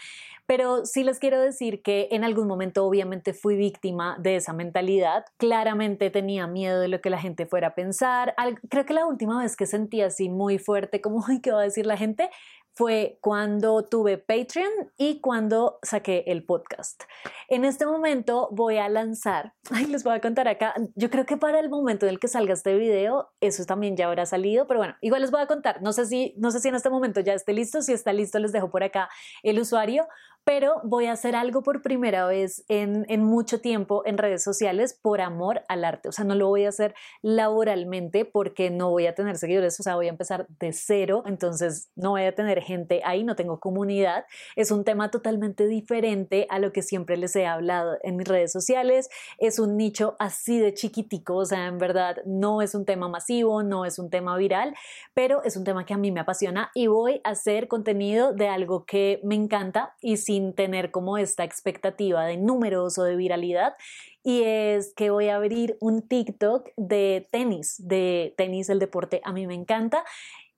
Pero 0.46 0.86
sí 0.86 1.03
les 1.06 1.20
quiero 1.20 1.39
decir 1.39 1.82
que 1.82 2.10
en 2.12 2.25
algún 2.25 2.48
momento 2.48 2.86
obviamente 2.86 3.34
fui 3.34 3.56
víctima 3.56 4.18
de 4.20 4.36
esa 4.36 4.51
mentalidad. 4.51 5.25
Claramente 5.38 6.10
tenía 6.10 6.48
miedo 6.48 6.82
de 6.82 6.89
lo 6.89 7.00
que 7.00 7.10
la 7.10 7.18
gente 7.20 7.46
fuera 7.46 7.70
a 7.70 7.75
pensar. 7.75 8.36
Creo 8.70 8.86
que 8.86 8.94
la 8.94 9.06
última 9.06 9.42
vez 9.42 9.56
que 9.56 9.65
sentí 9.65 10.01
así 10.01 10.27
muy 10.27 10.60
fuerte 10.60 11.00
como, 11.00 11.24
¿qué 11.42 11.51
va 11.51 11.62
a 11.62 11.63
decir 11.63 11.86
la 11.86 11.96
gente? 11.96 12.30
Fue 12.75 13.20
cuando 13.22 13.84
tuve 13.84 14.18
Patreon 14.18 14.72
y 14.98 15.22
cuando 15.22 15.80
saqué 15.84 16.24
el 16.27 16.44
podcast. 16.44 17.03
En 17.48 17.65
este 17.65 17.86
momento 17.86 18.50
voy 18.51 18.77
a 18.77 18.89
lanzar, 18.89 19.53
ay, 19.72 19.86
les 19.86 20.03
voy 20.03 20.15
a 20.15 20.22
contar 20.22 20.48
acá, 20.48 20.74
yo 20.96 21.10
creo 21.10 21.25
que 21.25 21.38
para 21.38 21.60
el 21.60 21.70
momento 21.70 22.06
en 22.06 22.12
el 22.12 22.20
que 22.20 22.27
salga 22.27 22.53
este 22.53 22.75
video, 22.75 23.32
eso 23.42 23.65
también 23.65 23.96
ya 23.96 24.08
habrá 24.08 24.25
salido, 24.25 24.68
pero 24.68 24.80
bueno, 24.80 24.96
igual 25.01 25.22
les 25.22 25.32
voy 25.32 25.42
a 25.42 25.48
contar, 25.48 25.82
no 25.82 25.94
sé 25.94 26.06
si, 26.06 26.34
no 26.38 26.51
sé 26.51 26.60
si 26.60 26.70
en 26.70 26.75
este 26.75 26.89
momento 26.89 27.20
ya 27.20 27.34
esté 27.34 27.53
listo, 27.53 27.82
si 27.82 27.94
está 27.94 28.12
listo 28.12 28.39
les 28.39 28.51
dejo 28.51 28.72
por 28.72 28.84
acá 28.84 29.10
el 29.44 29.60
usuario, 29.60 30.08
pero 30.45 30.81
voy 30.83 31.05
a 31.05 31.13
hacer 31.13 31.35
algo 31.35 31.63
por 31.63 31.81
primera 31.81 32.25
vez 32.25 32.65
en, 32.67 33.05
en, 33.07 33.23
mucho 33.23 33.62
tiempo 33.62 34.03
en 34.05 34.17
redes 34.17 34.43
sociales 34.43 34.97
por 35.01 35.21
amor 35.21 35.63
al 35.69 35.85
arte. 35.85 36.09
O 36.09 36.12
sea, 36.12 36.25
no 36.25 36.35
lo 36.35 36.47
voy 36.47 36.65
a 36.65 36.69
hacer 36.69 36.93
laboralmente 37.21 38.25
porque 38.25 38.69
no 38.69 38.89
voy 38.89 39.07
a 39.07 39.15
tener 39.15 39.38
seguidores, 39.38 39.79
o 39.79 39.83
sea, 39.83 39.95
voy 39.95 40.07
a 40.07 40.09
empezar 40.09 40.47
de 40.59 40.73
cero, 40.73 41.23
entonces 41.25 41.89
no 41.95 42.12
voy 42.12 42.23
a 42.23 42.35
tener 42.35 42.62
gente 42.62 43.01
ahí, 43.05 43.23
no 43.23 43.35
tengo 43.35 43.59
comunidad. 43.59 44.25
Es 44.55 44.71
un 44.71 44.83
tema 44.83 45.12
totalmente 45.12 45.67
diferente 45.67 46.47
a 46.50 46.59
lo 46.59 46.73
que 46.73 46.81
siempre 46.81 47.15
les 47.15 47.35
he 47.35 47.45
hablado 47.45 47.97
en 48.03 48.17
mis 48.17 48.27
redes 48.27 48.51
sociales. 48.51 49.09
Es 49.38 49.59
un 49.59 49.77
nicho 49.77 50.15
así 50.19 50.59
de 50.59 50.73
chiquitico, 50.73 51.35
o 51.35 51.45
sea, 51.45 51.67
en 51.67 51.77
verdad 51.77 52.17
no 52.25 52.62
es 52.62 52.75
un 52.75 52.85
tema 52.85 53.07
masivo, 53.07 53.63
no 53.63 53.85
es 53.85 53.97
un 53.97 54.09
tema 54.09 54.35
viral, 54.38 54.75
pero 55.13 55.43
es 55.43 55.55
un 55.55 55.63
tema 55.63 55.85
que 55.85 55.93
a 55.93 55.97
mí 55.97 56.12
me 56.12 56.19
apasiona 56.19 56.71
y 56.73 56.88
voy 56.88 57.21
a 57.23 57.29
hacer 57.29 57.67
contenido 57.67 58.33
de 58.33 58.47
algo 58.50 58.85
que 58.85 59.19
me 59.23 59.35
encanta 59.35 59.95
y 60.01 60.17
si 60.17 60.32
sin 60.33 60.53
tener 60.53 60.89
como 60.89 61.19
esta 61.19 61.43
expectativa 61.43 62.25
de 62.25 62.37
números 62.37 62.97
o 62.97 63.03
de 63.03 63.15
viralidad 63.15 63.75
y 64.23 64.41
es 64.43 64.93
que 64.95 65.11
voy 65.11 65.27
a 65.27 65.35
abrir 65.35 65.77
un 65.79 66.01
TikTok 66.01 66.69
de 66.75 67.27
tenis, 67.31 67.75
de 67.77 68.33
tenis, 68.35 68.69
el 68.69 68.79
deporte 68.79 69.21
a 69.25 69.31
mí 69.31 69.45
me 69.45 69.53
encanta 69.53 70.03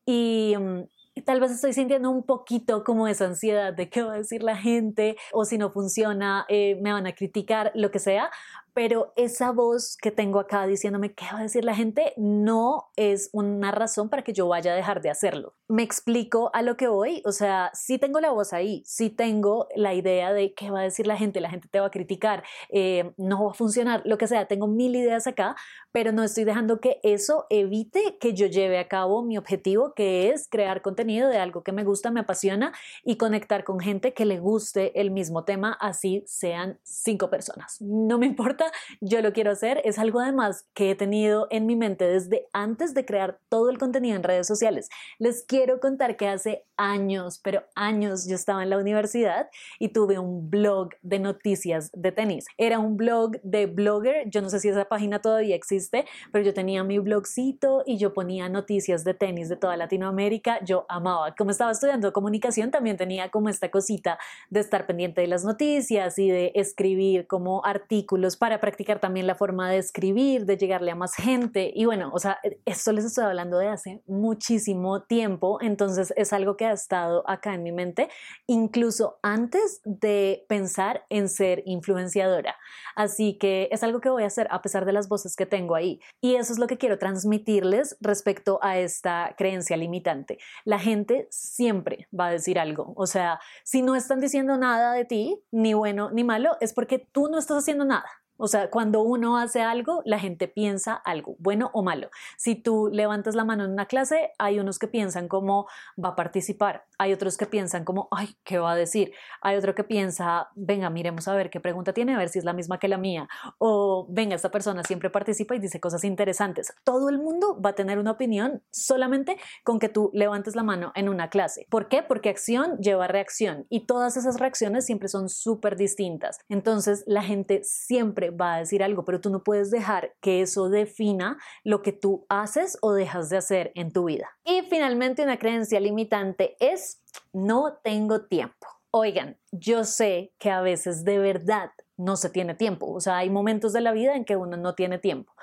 y 0.05 0.55
mm, 0.57 1.23
tal 1.25 1.41
vez 1.41 1.51
estoy 1.51 1.73
sintiendo 1.73 2.09
un 2.09 2.23
poquito 2.23 2.85
como 2.85 3.09
esa 3.09 3.25
ansiedad 3.25 3.73
de 3.73 3.89
qué 3.89 4.01
va 4.01 4.13
a 4.13 4.17
decir 4.17 4.43
la 4.43 4.55
gente 4.55 5.17
o 5.33 5.43
si 5.43 5.57
no 5.57 5.71
funciona, 5.71 6.45
eh, 6.47 6.79
me 6.81 6.93
van 6.93 7.05
a 7.05 7.13
criticar, 7.13 7.73
lo 7.75 7.91
que 7.91 7.99
sea, 7.99 8.31
pero 8.75 9.13
esa 9.15 9.53
voz 9.53 9.95
que 9.95 10.11
tengo 10.11 10.37
acá 10.37 10.67
diciéndome 10.67 11.13
qué 11.13 11.25
va 11.31 11.39
a 11.39 11.43
decir 11.43 11.63
la 11.63 11.73
gente 11.73 12.13
no 12.17 12.89
es 12.97 13.29
una 13.31 13.71
razón 13.71 14.09
para 14.09 14.21
que 14.21 14.33
yo 14.33 14.49
vaya 14.49 14.73
a 14.73 14.75
dejar 14.75 15.01
de 15.01 15.09
hacerlo. 15.09 15.53
Me 15.69 15.81
explico 15.81 16.51
a 16.53 16.61
lo 16.61 16.75
que 16.75 16.89
voy, 16.89 17.21
o 17.25 17.31
sea, 17.31 17.71
sí 17.73 17.97
tengo 17.97 18.19
la 18.19 18.31
voz 18.31 18.51
ahí, 18.51 18.83
sí 18.85 19.09
tengo 19.09 19.69
la 19.75 19.93
idea 19.93 20.33
de 20.33 20.53
qué 20.53 20.71
va 20.71 20.81
a 20.81 20.83
decir 20.83 21.07
la 21.07 21.15
gente, 21.15 21.39
la 21.39 21.49
gente 21.49 21.69
te 21.69 21.79
va 21.79 21.87
a 21.87 21.89
criticar, 21.89 22.43
eh, 22.69 23.13
no 23.15 23.45
va 23.45 23.51
a 23.51 23.53
funcionar, 23.53 24.01
lo 24.03 24.17
que 24.17 24.27
sea, 24.27 24.45
tengo 24.45 24.67
mil 24.67 24.93
ideas 24.93 25.25
acá, 25.25 25.55
pero 25.93 26.11
no 26.11 26.23
estoy 26.23 26.43
dejando 26.43 26.81
que 26.81 26.99
eso 27.01 27.45
evite 27.49 28.17
que 28.19 28.33
yo 28.33 28.47
lleve 28.47 28.77
a 28.77 28.89
cabo 28.89 29.23
mi 29.23 29.37
objetivo, 29.37 29.93
que 29.93 30.31
es 30.31 30.49
crear 30.49 30.81
contenido 30.81 31.29
de 31.29 31.37
algo 31.37 31.63
que 31.63 31.71
me 31.71 31.85
gusta, 31.85 32.11
me 32.11 32.19
apasiona 32.19 32.73
y 33.05 33.15
conectar 33.15 33.63
con 33.63 33.79
gente 33.79 34.13
que 34.13 34.25
le 34.25 34.37
guste 34.39 34.99
el 34.99 35.11
mismo 35.11 35.45
tema, 35.45 35.77
así 35.79 36.25
sean 36.27 36.77
cinco 36.83 37.29
personas. 37.29 37.77
No 37.79 38.17
me 38.17 38.25
importa 38.25 38.64
yo 39.01 39.21
lo 39.21 39.33
quiero 39.33 39.51
hacer. 39.51 39.81
Es 39.83 39.99
algo 39.99 40.19
además 40.19 40.65
que 40.73 40.91
he 40.91 40.95
tenido 40.95 41.47
en 41.49 41.65
mi 41.65 41.75
mente 41.75 42.07
desde 42.07 42.47
antes 42.53 42.93
de 42.93 43.05
crear 43.05 43.39
todo 43.49 43.69
el 43.69 43.77
contenido 43.77 44.15
en 44.15 44.23
redes 44.23 44.47
sociales. 44.47 44.89
Les 45.19 45.43
quiero 45.43 45.79
contar 45.79 46.17
que 46.17 46.27
hace 46.27 46.65
años, 46.77 47.39
pero 47.43 47.63
años 47.75 48.27
yo 48.27 48.35
estaba 48.35 48.63
en 48.63 48.69
la 48.69 48.77
universidad 48.77 49.49
y 49.79 49.89
tuve 49.89 50.19
un 50.19 50.49
blog 50.49 50.89
de 51.01 51.19
noticias 51.19 51.91
de 51.93 52.11
tenis. 52.11 52.45
Era 52.57 52.79
un 52.79 52.97
blog 52.97 53.39
de 53.43 53.65
blogger, 53.65 54.29
yo 54.29 54.41
no 54.41 54.49
sé 54.49 54.59
si 54.59 54.69
esa 54.69 54.85
página 54.85 55.21
todavía 55.21 55.55
existe, 55.55 56.05
pero 56.31 56.43
yo 56.43 56.53
tenía 56.53 56.83
mi 56.83 56.99
blogcito 56.99 57.83
y 57.85 57.97
yo 57.97 58.13
ponía 58.13 58.49
noticias 58.49 59.03
de 59.03 59.13
tenis 59.13 59.49
de 59.49 59.55
toda 59.55 59.77
Latinoamérica. 59.77 60.63
Yo 60.63 60.85
amaba, 60.89 61.33
como 61.35 61.51
estaba 61.51 61.71
estudiando 61.71 62.13
comunicación, 62.13 62.71
también 62.71 62.97
tenía 62.97 63.29
como 63.29 63.49
esta 63.49 63.69
cosita 63.71 64.17
de 64.49 64.59
estar 64.59 64.85
pendiente 64.85 65.21
de 65.21 65.27
las 65.27 65.43
noticias 65.43 66.17
y 66.19 66.29
de 66.29 66.51
escribir 66.55 67.27
como 67.27 67.65
artículos 67.65 68.37
para 68.37 68.54
practicar 68.59 68.99
también 68.99 69.27
la 69.27 69.35
forma 69.35 69.69
de 69.69 69.77
escribir, 69.77 70.45
de 70.45 70.57
llegarle 70.57 70.91
a 70.91 70.95
más 70.95 71.15
gente. 71.15 71.71
Y 71.73 71.85
bueno, 71.85 72.11
o 72.13 72.19
sea, 72.19 72.39
esto 72.65 72.91
les 72.91 73.05
estoy 73.05 73.25
hablando 73.25 73.57
de 73.57 73.67
hace 73.67 74.01
muchísimo 74.07 75.03
tiempo, 75.03 75.59
entonces 75.61 76.13
es 76.15 76.33
algo 76.33 76.57
que 76.57 76.65
ha 76.65 76.71
estado 76.71 77.23
acá 77.29 77.53
en 77.53 77.63
mi 77.63 77.71
mente, 77.71 78.09
incluso 78.47 79.19
antes 79.21 79.81
de 79.83 80.45
pensar 80.47 81.05
en 81.09 81.29
ser 81.29 81.63
influenciadora. 81.65 82.55
Así 82.95 83.37
que 83.37 83.69
es 83.71 83.83
algo 83.83 84.01
que 84.01 84.09
voy 84.09 84.23
a 84.23 84.27
hacer 84.27 84.47
a 84.51 84.61
pesar 84.61 84.85
de 84.85 84.93
las 84.93 85.07
voces 85.07 85.35
que 85.35 85.45
tengo 85.45 85.75
ahí. 85.75 85.99
Y 86.21 86.35
eso 86.35 86.53
es 86.53 86.59
lo 86.59 86.67
que 86.67 86.77
quiero 86.77 86.97
transmitirles 86.97 87.97
respecto 88.01 88.59
a 88.61 88.77
esta 88.77 89.35
creencia 89.37 89.77
limitante. 89.77 90.37
La 90.63 90.79
gente 90.79 91.27
siempre 91.29 92.07
va 92.17 92.27
a 92.27 92.31
decir 92.31 92.59
algo. 92.59 92.93
O 92.95 93.07
sea, 93.07 93.39
si 93.63 93.81
no 93.81 93.95
están 93.95 94.19
diciendo 94.19 94.57
nada 94.57 94.93
de 94.93 95.05
ti, 95.05 95.41
ni 95.51 95.73
bueno 95.73 96.09
ni 96.11 96.23
malo, 96.23 96.57
es 96.61 96.73
porque 96.73 96.99
tú 96.99 97.27
no 97.29 97.37
estás 97.37 97.57
haciendo 97.57 97.85
nada. 97.85 98.09
O 98.37 98.47
sea, 98.47 98.69
cuando 98.69 99.01
uno 99.01 99.37
hace 99.37 99.61
algo, 99.61 100.01
la 100.05 100.19
gente 100.19 100.47
piensa 100.47 100.93
algo, 100.93 101.35
bueno 101.39 101.71
o 101.73 101.83
malo. 101.83 102.09
Si 102.37 102.55
tú 102.55 102.89
levantas 102.91 103.35
la 103.35 103.45
mano 103.45 103.63
en 103.65 103.71
una 103.71 103.85
clase, 103.85 104.31
hay 104.37 104.59
unos 104.59 104.79
que 104.79 104.87
piensan 104.87 105.27
cómo 105.27 105.67
va 106.01 106.09
a 106.09 106.15
participar, 106.15 106.85
hay 106.97 107.13
otros 107.13 107.37
que 107.37 107.45
piensan 107.45 107.85
como, 107.85 108.07
ay, 108.11 108.35
¿qué 108.43 108.57
va 108.57 108.73
a 108.73 108.75
decir? 108.75 109.13
Hay 109.41 109.55
otro 109.55 109.75
que 109.75 109.83
piensa, 109.83 110.49
venga, 110.55 110.89
miremos 110.89 111.27
a 111.27 111.35
ver 111.35 111.49
qué 111.49 111.59
pregunta 111.59 111.93
tiene, 111.93 112.15
a 112.15 112.17
ver 112.17 112.29
si 112.29 112.39
es 112.39 112.45
la 112.45 112.53
misma 112.53 112.79
que 112.79 112.87
la 112.87 112.97
mía. 112.97 113.27
O, 113.57 114.05
venga, 114.09 114.35
esta 114.35 114.51
persona 114.51 114.83
siempre 114.83 115.09
participa 115.09 115.55
y 115.55 115.59
dice 115.59 115.79
cosas 115.79 116.03
interesantes. 116.03 116.73
Todo 116.83 117.09
el 117.09 117.17
mundo 117.17 117.59
va 117.61 117.71
a 117.71 117.75
tener 117.75 117.99
una 117.99 118.11
opinión 118.11 118.63
solamente 118.71 119.37
con 119.63 119.79
que 119.79 119.89
tú 119.89 120.09
levantes 120.13 120.55
la 120.55 120.63
mano 120.63 120.91
en 120.95 121.09
una 121.09 121.29
clase. 121.29 121.67
¿Por 121.69 121.87
qué? 121.87 122.03
Porque 122.03 122.29
acción 122.29 122.77
lleva 122.79 123.07
reacción 123.07 123.65
y 123.69 123.85
todas 123.85 124.17
esas 124.17 124.39
reacciones 124.39 124.85
siempre 124.85 125.07
son 125.07 125.29
súper 125.29 125.75
distintas. 125.75 126.39
Entonces, 126.49 127.03
la 127.07 127.23
gente 127.23 127.61
siempre 127.63 128.24
va 128.31 128.55
a 128.55 128.59
decir 128.59 128.83
algo, 128.83 129.05
pero 129.05 129.21
tú 129.21 129.29
no 129.29 129.43
puedes 129.43 129.71
dejar 129.71 130.13
que 130.21 130.41
eso 130.41 130.69
defina 130.69 131.37
lo 131.63 131.81
que 131.81 131.91
tú 131.91 132.25
haces 132.29 132.77
o 132.81 132.93
dejas 132.93 133.29
de 133.29 133.37
hacer 133.37 133.71
en 133.75 133.91
tu 133.91 134.05
vida. 134.05 134.29
Y 134.43 134.61
finalmente 134.63 135.23
una 135.23 135.37
creencia 135.37 135.79
limitante 135.79 136.55
es 136.59 137.01
no 137.33 137.77
tengo 137.83 138.25
tiempo. 138.25 138.67
Oigan, 138.91 139.37
yo 139.51 139.83
sé 139.83 140.33
que 140.39 140.49
a 140.49 140.61
veces 140.61 141.03
de 141.03 141.19
verdad 141.19 141.71
no 141.97 142.15
se 142.15 142.29
tiene 142.29 142.55
tiempo, 142.55 142.91
o 142.91 142.99
sea, 142.99 143.17
hay 143.17 143.29
momentos 143.29 143.73
de 143.73 143.81
la 143.81 143.91
vida 143.91 144.15
en 144.15 144.25
que 144.25 144.35
uno 144.35 144.57
no 144.57 144.75
tiene 144.75 144.99
tiempo. 144.99 145.33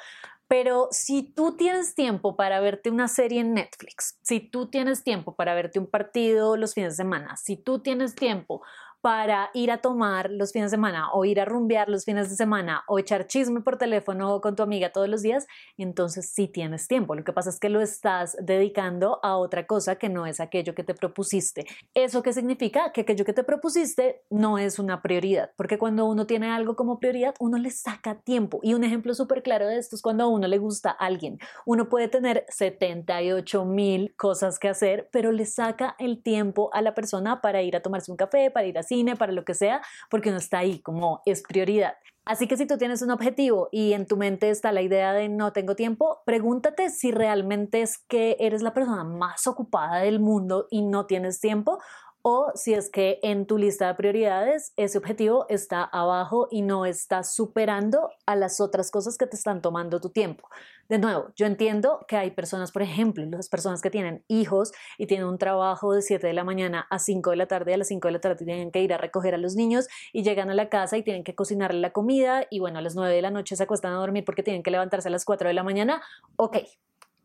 Pero 0.53 0.89
si 0.91 1.23
tú 1.23 1.57
tienes 1.57 1.95
tiempo 1.95 2.37
para 2.37 2.61
verte 2.61 2.91
una 2.91 3.09
serie 3.09 3.41
en 3.41 3.55
Netflix, 3.55 4.19
si 4.21 4.39
tú 4.39 4.69
tienes 4.69 5.03
tiempo 5.03 5.35
para 5.35 5.55
verte 5.55 5.79
un 5.79 5.87
partido 5.87 6.59
los 6.59 6.75
fines 6.75 6.93
de 6.93 6.97
semana, 6.97 7.39
si 7.39 7.57
tú 7.57 7.79
tienes 7.79 8.15
tiempo 8.15 8.63
para 9.03 9.51
ir 9.53 9.73
a 9.73 9.79
tomar 9.79 10.31
los 10.31 10.53
fines 10.53 10.71
de 10.71 10.77
semana 10.77 11.13
o 11.13 11.25
ir 11.25 11.41
a 11.41 11.45
rumbear 11.45 11.89
los 11.89 12.05
fines 12.05 12.31
de 12.31 12.37
semana 12.37 12.85
o 12.87 13.01
echar 13.01 13.27
chisme 13.27 13.61
por 13.61 13.77
teléfono 13.77 14.41
con 14.41 14.55
tu 14.55 14.63
amiga 14.63 14.93
todos 14.93 15.09
los 15.09 15.23
días, 15.23 15.49
entonces 15.77 16.31
sí 16.33 16.47
tienes 16.47 16.87
tiempo. 16.87 17.17
Lo 17.17 17.25
que 17.25 17.33
pasa 17.33 17.51
es 17.51 17.59
que 17.59 17.69
lo 17.69 17.81
estás 17.81 18.37
dedicando 18.41 19.19
a 19.25 19.37
otra 19.37 19.67
cosa 19.67 19.97
que 19.97 20.09
no 20.09 20.25
es 20.25 20.39
aquello 20.39 20.77
que 20.77 20.85
te 20.85 20.95
propusiste. 20.95 21.67
¿Eso 21.95 22.23
qué 22.23 22.33
significa? 22.33 22.93
Que 22.93 23.01
aquello 23.01 23.25
que 23.25 23.33
te 23.33 23.43
propusiste 23.43 24.23
no 24.31 24.57
es 24.57 24.79
una 24.79 25.03
prioridad, 25.03 25.51
porque 25.57 25.79
cuando 25.79 26.07
uno 26.07 26.29
tiene 26.29 26.51
algo 26.51 26.77
como 26.77 27.01
prioridad, 27.01 27.35
uno 27.41 27.59
le 27.59 27.71
saca 27.71 28.21
tiempo. 28.21 28.61
Y 28.63 28.75
un 28.75 28.85
ejemplo 28.85 29.15
súper 29.15 29.43
claro 29.43 29.67
de 29.67 29.79
esto 29.79 29.97
es 29.97 30.03
cuando 30.03 30.25
a 30.25 30.29
uno 30.29 30.47
le 30.47 30.59
gusta 30.59 30.91
a 30.91 31.07
alguien. 31.07 31.39
Uno 31.67 31.89
puede 31.89 32.07
tener 32.07 32.47
78 32.51 33.65
mil 33.65 34.15
cosas 34.17 34.61
que 34.61 34.69
hacer, 34.69 35.09
pero 35.11 35.33
le 35.33 35.45
saca 35.45 35.97
el 35.99 36.23
tiempo 36.23 36.71
a 36.73 36.83
la 36.83 36.95
persona 36.95 37.41
para 37.41 37.63
ir 37.63 37.75
a 37.75 37.81
tomarse 37.83 38.13
un 38.13 38.17
café, 38.17 38.53
para 38.53 38.69
ir 38.69 38.79
a 38.79 38.85
para 39.17 39.33
lo 39.33 39.45
que 39.45 39.55
sea, 39.55 39.83
porque 40.11 40.29
uno 40.29 40.39
está 40.39 40.59
ahí 40.59 40.81
como 40.81 41.23
es 41.25 41.43
prioridad. 41.43 41.95
Así 42.25 42.47
que 42.47 42.57
si 42.57 42.67
tú 42.67 42.79
tienes 42.79 43.03
un 43.03 43.11
objetivo 43.11 43.69
y 43.73 43.95
en 43.95 44.07
tu 44.07 44.17
mente 44.17 44.49
está 44.49 44.71
la 44.71 44.81
idea 44.81 45.13
de 45.13 45.29
no 45.29 45.53
tengo 45.53 45.75
tiempo, 45.75 46.23
pregúntate 46.25 46.89
si 46.91 47.11
realmente 47.11 47.83
es 47.83 47.99
que 47.99 48.37
eres 48.39 48.63
la 48.63 48.73
persona 48.73 49.03
más 49.03 49.49
ocupada 49.49 49.99
del 49.99 50.21
mundo 50.21 50.69
y 50.71 50.83
no 50.83 51.07
tienes 51.07 51.41
tiempo 51.41 51.81
o 52.23 52.53
si 52.55 52.73
es 52.75 52.89
que 52.89 53.19
en 53.23 53.47
tu 53.47 53.59
lista 53.59 53.89
de 53.89 53.95
prioridades 53.95 54.73
ese 54.77 54.99
objetivo 54.99 55.47
está 55.49 55.83
abajo 55.83 56.49
y 56.51 56.63
no 56.63 56.87
está 56.87 57.25
superando 57.25 58.11
a 58.27 58.37
las 58.37 58.61
otras 58.61 58.91
cosas 58.91 59.19
que 59.19 59.27
te 59.27 59.37
están 59.37 59.61
tomando 59.61 60.01
tu 60.01 60.11
tiempo. 60.11 60.49
De 60.89 60.99
nuevo, 60.99 61.33
yo 61.37 61.47
entiendo 61.47 62.05
que 62.07 62.17
hay 62.17 62.31
personas, 62.31 62.71
por 62.71 62.83
ejemplo, 62.83 63.25
las 63.25 63.49
personas 63.49 63.81
que 63.81 63.91
tienen 63.91 64.25
hijos 64.29 64.73
y 64.99 65.07
tienen 65.07 65.27
un 65.27 65.39
trabajo 65.39 65.93
de 65.95 66.03
7 66.03 66.27
de 66.27 66.33
la 66.33 66.45
mañana 66.45 66.87
a 66.91 66.99
5 66.99 67.31
de 67.31 67.37
la 67.37 67.47
tarde, 67.47 67.75
a 67.75 67.77
las 67.77 67.89
5 67.89 68.09
de 68.09 68.13
la 68.13 68.21
tarde 68.21 68.45
tienen 68.45 68.71
que 68.71 68.83
ir 68.83 68.93
a 68.93 68.99
recoger 68.99 69.35
a 69.35 69.39
los 69.39 69.55
niños 69.55 69.89
y 70.13 70.23
llegan 70.23 70.51
a 70.51 70.55
la 70.55 70.69
casa 70.69 70.97
y 70.97 71.03
tienen 71.03 71.25
que 71.25 71.35
cocinarle 71.35 71.81
la 71.81 71.91
comida 71.91 72.47
y 72.51 72.61
bueno, 72.61 72.79
a 72.79 72.83
las 72.83 72.95
9 72.95 73.15
de 73.15 73.23
la 73.23 73.31
noche 73.31 73.57
se 73.57 73.63
acuestan 73.63 73.93
a 73.93 73.97
dormir 73.97 74.25
porque 74.25 74.43
tienen 74.43 74.63
que 74.63 74.71
levantarse 74.71 75.09
a 75.09 75.11
las 75.11 75.25
4 75.25 75.49
de 75.49 75.55
la 75.55 75.63
mañana. 75.63 76.03
Ok, 76.37 76.59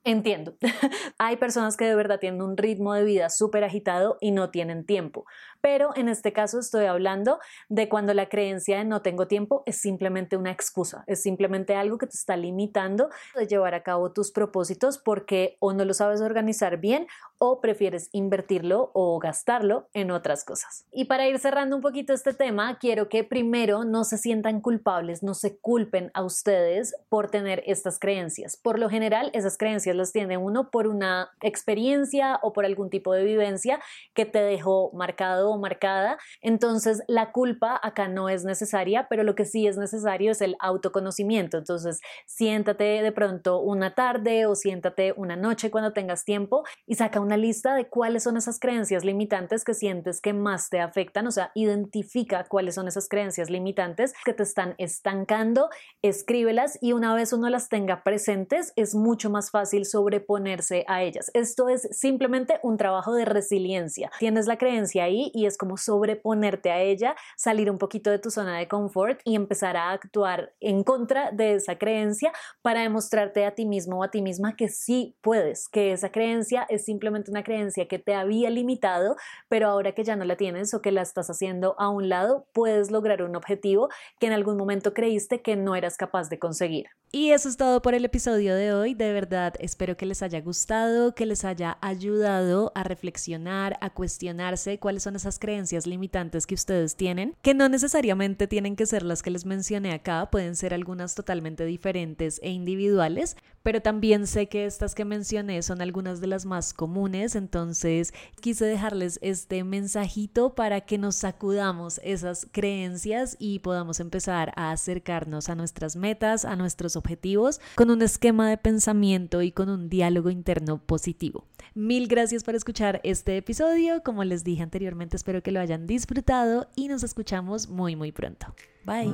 Entiendo. 0.08 0.56
Hay 1.18 1.36
personas 1.36 1.76
que 1.76 1.84
de 1.84 1.94
verdad 1.94 2.22
tienen 2.22 2.42
un 2.42 2.56
ritmo 2.56 2.94
de 2.94 3.04
vida 3.04 3.30
súper 3.30 3.66
agitado 3.66 4.18
y 4.22 4.32
no 4.32 4.52
tienen 4.52 4.86
tiempo. 4.86 5.26
Pero 5.60 5.92
en 5.98 6.08
este 6.08 6.32
caso 6.32 6.60
estoy 6.60 6.86
hablando 6.86 7.40
de 7.68 7.90
cuando 7.90 8.14
la 8.14 8.30
creencia 8.30 8.78
de 8.78 8.86
no 8.86 9.02
tengo 9.02 9.28
tiempo 9.28 9.64
es 9.66 9.82
simplemente 9.82 10.38
una 10.38 10.52
excusa, 10.52 11.04
es 11.08 11.22
simplemente 11.22 11.76
algo 11.76 11.98
que 11.98 12.08
te 12.08 12.16
está 12.16 12.38
limitando 12.38 13.10
de 13.36 13.48
llevar 13.48 13.74
a 13.74 13.84
cabo 13.84 14.14
tus 14.14 14.32
propósitos 14.32 14.98
porque 14.98 15.58
o 15.60 15.74
no 15.74 15.84
lo 15.84 15.94
sabes 15.94 16.22
organizar 16.22 16.78
bien 16.78 17.08
o 17.38 17.60
prefieres 17.60 18.08
invertirlo 18.14 18.92
o 18.94 19.20
gastarlo 19.20 19.90
en 19.94 20.12
otras 20.12 20.46
cosas. 20.46 20.86
Y 20.94 21.06
para 21.06 21.28
ir 21.28 21.38
cerrando 21.38 21.76
un 21.76 21.82
poquito 21.82 22.14
este 22.14 22.34
tema, 22.34 22.80
quiero 22.80 23.10
que 23.10 23.26
primero 23.26 23.84
no 23.84 24.06
se 24.06 24.18
sientan 24.18 24.62
culpables, 24.62 25.22
no 25.22 25.34
se 25.34 25.58
culpen 25.58 26.12
a 26.14 26.24
ustedes 26.24 26.96
por 27.10 27.30
tener 27.30 27.62
estas 27.66 28.00
creencias. 28.00 28.56
Por 28.56 28.80
lo 28.80 28.90
general, 28.90 29.32
esas 29.34 29.58
creencias 29.58 29.97
las 29.98 30.14
tiene 30.14 30.38
uno 30.38 30.70
por 30.72 30.88
una 30.88 31.32
experiencia 31.42 32.40
o 32.42 32.54
por 32.54 32.66
algún 32.66 32.90
tipo 32.90 33.14
de 33.14 33.24
vivencia 33.24 33.80
que 34.14 34.26
te 34.26 34.40
dejó 34.40 34.92
marcado 34.94 35.52
o 35.52 35.58
marcada. 35.58 36.18
Entonces, 36.42 37.02
la 37.08 37.32
culpa 37.32 37.80
acá 37.82 38.08
no 38.08 38.30
es 38.30 38.46
necesaria, 38.46 39.08
pero 39.10 39.24
lo 39.24 39.36
que 39.36 39.46
sí 39.46 39.68
es 39.68 39.78
necesario 39.78 40.32
es 40.32 40.42
el 40.42 40.56
autoconocimiento. 40.60 41.58
Entonces, 41.58 42.00
siéntate 42.26 42.84
de 42.84 43.12
pronto 43.12 43.60
una 43.60 43.96
tarde 43.96 44.46
o 44.46 44.56
siéntate 44.56 45.14
una 45.18 45.36
noche 45.36 45.72
cuando 45.72 45.94
tengas 45.94 46.24
tiempo 46.24 46.64
y 46.86 46.96
saca 46.96 47.20
una 47.20 47.38
lista 47.38 47.76
de 47.76 47.88
cuáles 47.88 48.24
son 48.24 48.38
esas 48.38 48.60
creencias 48.60 49.04
limitantes 49.04 49.64
que 49.64 49.74
sientes 49.74 50.22
que 50.22 50.34
más 50.34 50.70
te 50.70 50.80
afectan, 50.80 51.28
o 51.28 51.32
sea, 51.32 51.52
identifica 51.56 52.46
cuáles 52.46 52.76
son 52.76 52.88
esas 52.88 53.10
creencias 53.10 53.50
limitantes 53.50 54.14
que 54.26 54.34
te 54.34 54.44
están 54.44 54.76
estancando, 54.78 55.70
escríbelas 56.02 56.78
y 56.82 56.94
una 56.94 57.14
vez 57.14 57.34
uno 57.34 57.50
las 57.50 57.70
tenga 57.70 58.04
presentes, 58.04 58.74
es 58.76 58.96
mucho 58.96 59.30
más 59.30 59.52
fácil 59.52 59.77
sobreponerse 59.86 60.86
a 60.88 61.04
ellas. 61.04 61.32
Esto 61.34 61.70
es 61.70 61.88
simplemente 61.92 62.60
un 62.64 62.78
trabajo 62.78 63.14
de 63.14 63.26
resiliencia. 63.26 64.12
Tienes 64.20 64.48
la 64.48 64.58
creencia 64.58 65.04
ahí 65.04 65.32
y 65.34 65.46
es 65.46 65.58
como 65.58 65.78
sobreponerte 65.78 66.72
a 66.72 66.82
ella, 66.82 67.16
salir 67.36 67.70
un 67.70 67.78
poquito 67.78 68.10
de 68.10 68.20
tu 68.20 68.32
zona 68.32 68.58
de 68.58 68.68
confort 68.68 69.20
y 69.24 69.36
empezar 69.36 69.78
a 69.78 69.92
actuar 69.92 70.54
en 70.60 70.84
contra 70.84 71.32
de 71.32 71.56
esa 71.56 71.78
creencia 71.78 72.32
para 72.62 72.82
demostrarte 72.82 73.46
a 73.46 73.56
ti 73.56 73.66
mismo 73.66 74.00
o 74.00 74.04
a 74.04 74.12
ti 74.12 74.22
misma 74.22 74.56
que 74.56 74.70
sí 74.70 75.16
puedes, 75.22 75.68
que 75.70 75.92
esa 75.92 76.12
creencia 76.12 76.66
es 76.70 76.86
simplemente 76.86 77.32
una 77.32 77.44
creencia 77.44 77.88
que 77.88 78.00
te 78.00 78.14
había 78.14 78.50
limitado, 78.50 79.16
pero 79.50 79.68
ahora 79.68 79.94
que 79.94 80.04
ya 80.04 80.16
no 80.16 80.26
la 80.26 80.38
tienes 80.38 80.74
o 80.74 80.82
que 80.82 80.92
la 80.92 81.02
estás 81.02 81.30
haciendo 81.30 81.76
a 81.80 81.90
un 81.90 82.10
lado, 82.10 82.48
puedes 82.54 82.92
lograr 82.92 83.22
un 83.22 83.36
objetivo 83.36 83.90
que 84.20 84.28
en 84.28 84.34
algún 84.34 84.58
momento 84.58 84.94
creíste 84.94 85.42
que 85.42 85.56
no 85.56 85.76
eras 85.76 85.98
capaz 85.98 86.30
de 86.30 86.40
conseguir. 86.40 86.88
Y 87.12 87.32
eso 87.32 87.48
es 87.48 87.56
todo 87.56 87.82
por 87.82 87.94
el 87.94 88.04
episodio 88.04 88.54
de 88.54 88.74
hoy. 88.74 88.94
De 88.94 89.14
verdad, 89.14 89.54
espero 89.68 89.98
que 89.98 90.06
les 90.06 90.24
haya 90.24 90.42
gustado, 90.42 91.14
que 91.14 91.26
les 91.26 91.46
haya 91.46 91.78
ayudado 91.82 92.72
a 92.74 92.84
reflexionar, 92.84 93.78
a 93.82 93.92
cuestionarse 93.92 94.80
cuáles 94.80 95.04
son 95.04 95.16
esas 95.16 95.38
creencias 95.38 95.86
limitantes 95.86 96.48
que 96.48 96.56
ustedes 96.56 96.96
tienen, 96.96 97.36
que 97.42 97.54
no 97.54 97.70
necesariamente 97.70 98.48
tienen 98.48 98.76
que 98.76 98.86
ser 98.86 99.04
las 99.04 99.22
que 99.22 99.30
les 99.30 99.46
mencioné 99.46 99.92
acá, 99.94 100.30
pueden 100.32 100.56
ser 100.56 100.74
algunas 100.74 101.14
totalmente 101.14 101.66
diferentes 101.66 102.40
e 102.42 102.50
individuales, 102.50 103.36
pero 103.68 103.82
también 103.82 104.28
sé 104.28 104.48
que 104.48 104.66
estas 104.66 104.96
que 104.96 105.04
mencioné 105.04 105.62
son 105.62 105.82
algunas 105.82 106.22
de 106.22 106.28
las 106.28 106.46
más 106.46 106.74
comunes, 106.74 107.36
entonces 107.36 108.14
quise 108.40 108.64
dejarles 108.64 109.20
este 109.22 109.66
mensajito 109.66 110.56
para 110.56 110.80
que 110.80 110.98
nos 110.98 111.18
sacudamos 111.18 112.00
esas 112.02 112.48
creencias 112.50 113.36
y 113.40 113.60
podamos 113.60 114.00
empezar 114.00 114.54
a 114.56 114.72
acercarnos 114.72 115.50
a 115.50 115.56
nuestras 115.56 115.98
metas, 115.98 116.46
a 116.46 116.56
nuestros 116.56 116.96
objetivos, 116.96 117.60
con 117.76 117.90
un 117.90 118.02
esquema 118.02 118.50
de 118.50 118.58
pensamiento 118.58 119.42
y 119.42 119.52
con 119.52 119.68
un 119.68 119.90
diálogo 119.90 120.30
interno 120.30 120.78
positivo. 120.78 121.44
Mil 121.76 122.08
gracias 122.08 122.46
por 122.46 122.56
escuchar 122.56 123.02
este 123.04 123.36
episodio, 123.36 124.02
como 124.02 124.24
les 124.24 124.46
dije 124.46 124.64
anteriormente, 124.64 125.18
espero 125.18 125.44
que 125.44 125.52
lo 125.52 125.60
hayan 125.60 125.88
disfrutado 125.88 126.70
y 126.78 126.88
nos 126.88 127.04
escuchamos 127.04 127.68
muy 127.68 127.98
muy 127.98 128.14
pronto. 128.14 128.48
Bye. 128.86 129.12